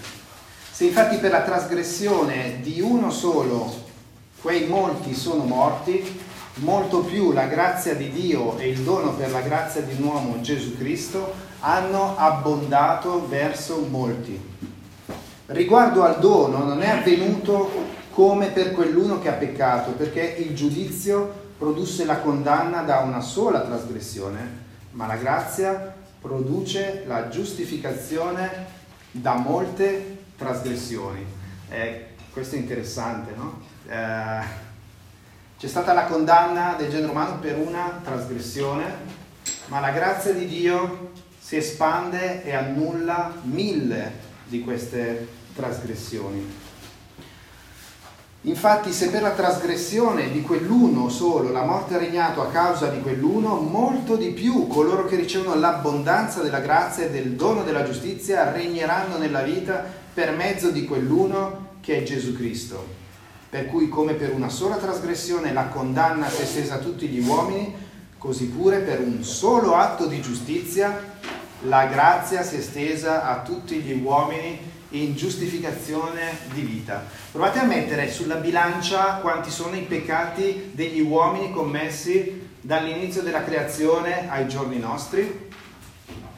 Se 0.69 0.85
infatti 0.85 1.17
per 1.17 1.31
la 1.31 1.41
trasgressione 1.41 2.59
di 2.61 2.81
uno 2.81 3.09
solo 3.09 3.73
quei 4.43 4.67
molti 4.67 5.15
sono 5.15 5.41
morti, 5.41 6.21
molto 6.57 6.99
più 6.99 7.31
la 7.31 7.47
grazia 7.47 7.95
di 7.95 8.11
Dio 8.11 8.59
e 8.59 8.69
il 8.69 8.81
dono 8.81 9.15
per 9.15 9.31
la 9.31 9.41
grazia 9.41 9.81
di 9.81 9.95
un 9.99 10.03
uomo 10.03 10.39
Gesù 10.39 10.77
Cristo 10.77 11.33
hanno 11.61 12.15
abbondato 12.15 13.27
verso 13.27 13.87
molti. 13.89 14.39
Riguardo 15.47 16.03
al 16.03 16.19
dono 16.19 16.63
non 16.63 16.83
è 16.83 16.89
avvenuto 16.89 17.97
come 18.11 18.49
per 18.49 18.73
quell'uno 18.73 19.19
che 19.19 19.29
ha 19.29 19.33
peccato, 19.33 19.93
perché 19.93 20.35
il 20.37 20.53
giudizio 20.53 21.38
produsse 21.59 22.05
la 22.05 22.19
condanna 22.19 22.83
da 22.83 22.99
una 22.99 23.19
sola 23.19 23.59
trasgressione, 23.59 24.67
ma 24.91 25.05
la 25.05 25.17
grazia 25.17 25.93
produce 26.21 27.03
la 27.05 27.27
giustificazione 27.27 28.65
da 29.11 29.35
molte 29.35 30.19
trasgressioni. 30.37 31.25
Eh, 31.69 32.07
questo 32.31 32.55
è 32.55 32.59
interessante, 32.59 33.33
no? 33.35 33.61
Eh, 33.87 34.67
c'è 35.59 35.67
stata 35.67 35.91
la 35.91 36.05
condanna 36.05 36.75
del 36.77 36.89
genere 36.89 37.11
umano 37.11 37.39
per 37.39 37.57
una 37.57 37.99
trasgressione, 38.01 39.17
ma 39.65 39.81
la 39.81 39.91
grazia 39.91 40.31
di 40.31 40.47
Dio 40.47 41.11
si 41.37 41.57
espande 41.57 42.41
e 42.45 42.55
annulla 42.55 43.33
mille 43.41 44.13
di 44.45 44.61
queste 44.61 45.27
trasgressioni. 45.53 46.68
Infatti 48.43 48.93
se 48.93 49.09
per 49.09 49.21
la 49.21 49.31
trasgressione 49.31 50.31
di 50.31 50.41
quell'uno 50.41 51.09
solo 51.09 51.51
la 51.51 51.65
morte 51.65 51.95
ha 51.95 51.97
regnato 51.97 52.41
a 52.41 52.47
causa 52.47 52.87
di 52.87 53.01
quell'uno, 53.01 53.55
molto 53.55 54.15
di 54.15 54.29
più 54.29 54.65
coloro 54.67 55.05
che 55.05 55.17
ricevono 55.17 55.59
l'abbondanza 55.59 56.41
della 56.41 56.61
grazia 56.61 57.03
e 57.03 57.09
del 57.09 57.33
dono 57.33 57.63
della 57.63 57.83
giustizia 57.83 58.49
regneranno 58.49 59.17
nella 59.17 59.41
vita 59.41 59.83
per 60.13 60.37
mezzo 60.37 60.69
di 60.69 60.85
quell'uno 60.85 61.67
che 61.81 61.97
è 61.97 62.03
Gesù 62.03 62.33
Cristo. 62.33 62.97
Per 63.49 63.65
cui 63.65 63.89
come 63.89 64.13
per 64.13 64.33
una 64.33 64.49
sola 64.49 64.77
trasgressione 64.77 65.51
la 65.51 65.65
condanna 65.65 66.29
si 66.29 66.39
è 66.39 66.43
estesa 66.43 66.75
a 66.75 66.79
tutti 66.79 67.07
gli 67.07 67.19
uomini, 67.19 67.75
così 68.17 68.45
pure 68.45 68.79
per 68.79 69.01
un 69.01 69.21
solo 69.21 69.75
atto 69.75 70.05
di 70.05 70.21
giustizia 70.21 71.17
la 71.63 71.87
grazia 71.87 72.41
si 72.43 72.55
è 72.55 72.59
estesa 72.59 73.25
a 73.25 73.41
tutti 73.41 73.81
gli 73.81 74.01
uomini 74.01 74.77
in 74.89 75.15
giustificazione 75.15 76.37
di 76.53 76.61
vita. 76.61 77.05
Provate 77.31 77.59
a 77.59 77.63
mettere 77.63 78.11
sulla 78.11 78.35
bilancia 78.35 79.15
quanti 79.15 79.51
sono 79.51 79.75
i 79.75 79.81
peccati 79.81 80.71
degli 80.73 81.01
uomini 81.01 81.51
commessi 81.51 82.47
dall'inizio 82.61 83.21
della 83.21 83.43
creazione 83.43 84.29
ai 84.29 84.47
giorni 84.47 84.79
nostri 84.79 85.47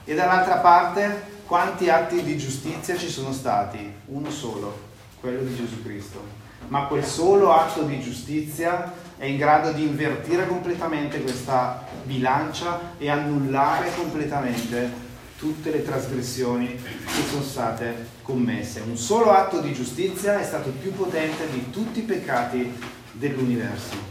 e 0.03 0.15
dall'altra 0.15 0.57
parte 0.57 1.29
quanti 1.45 1.89
atti 1.89 2.23
di 2.23 2.37
giustizia 2.37 2.97
ci 2.97 3.09
sono 3.09 3.31
stati. 3.31 3.91
Uno 4.05 4.29
solo, 4.29 4.89
quello 5.19 5.41
di 5.43 5.55
Gesù 5.55 5.81
Cristo. 5.83 6.39
Ma 6.67 6.85
quel 6.85 7.03
solo 7.03 7.53
atto 7.53 7.83
di 7.83 7.99
giustizia 7.99 8.93
è 9.17 9.25
in 9.25 9.37
grado 9.37 9.71
di 9.71 9.83
invertire 9.83 10.47
completamente 10.47 11.21
questa 11.21 11.85
bilancia 12.03 12.93
e 12.97 13.09
annullare 13.09 13.93
completamente 13.95 15.09
tutte 15.41 15.71
le 15.71 15.83
trasgressioni 15.83 16.67
che 16.67 17.23
sono 17.27 17.41
state 17.41 18.09
commesse. 18.21 18.81
Un 18.81 18.95
solo 18.95 19.31
atto 19.31 19.59
di 19.59 19.73
giustizia 19.73 20.39
è 20.39 20.43
stato 20.43 20.69
più 20.69 20.93
potente 20.93 21.49
di 21.49 21.71
tutti 21.71 21.97
i 21.99 22.03
peccati 22.03 22.71
dell'universo. 23.13 24.09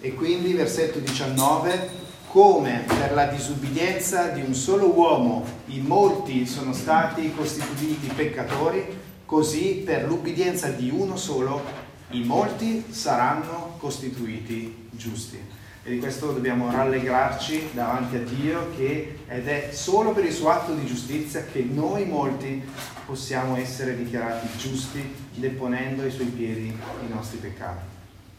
E 0.00 0.12
quindi, 0.14 0.52
versetto 0.54 0.98
19, 0.98 1.88
come 2.26 2.82
per 2.84 3.14
la 3.14 3.26
disubbidienza 3.26 4.26
di 4.30 4.40
un 4.40 4.54
solo 4.54 4.92
uomo 4.92 5.44
i 5.66 5.78
molti 5.78 6.46
sono 6.46 6.72
stati 6.72 7.32
costituiti 7.32 8.12
peccatori, 8.12 8.84
così 9.24 9.82
per 9.84 10.04
l'ubbidienza 10.04 10.66
di 10.66 10.90
uno 10.90 11.16
solo 11.16 11.62
i 12.10 12.24
molti 12.24 12.86
saranno 12.90 13.76
costituiti 13.78 14.88
giusti 14.90 15.62
e 15.86 15.90
di 15.90 15.98
questo 15.98 16.32
dobbiamo 16.32 16.70
rallegrarci 16.70 17.70
davanti 17.74 18.16
a 18.16 18.20
Dio 18.20 18.70
che, 18.74 19.18
ed 19.28 19.46
è 19.46 19.68
solo 19.70 20.12
per 20.12 20.24
il 20.24 20.32
suo 20.32 20.48
atto 20.48 20.72
di 20.72 20.86
giustizia 20.86 21.44
che 21.44 21.62
noi 21.62 22.06
molti 22.06 22.62
possiamo 23.04 23.56
essere 23.56 23.94
dichiarati 23.94 24.48
giusti 24.56 25.14
deponendo 25.34 26.02
ai 26.02 26.10
suoi 26.10 26.28
piedi 26.28 26.68
i 26.68 27.12
nostri 27.12 27.36
peccati. 27.36 27.84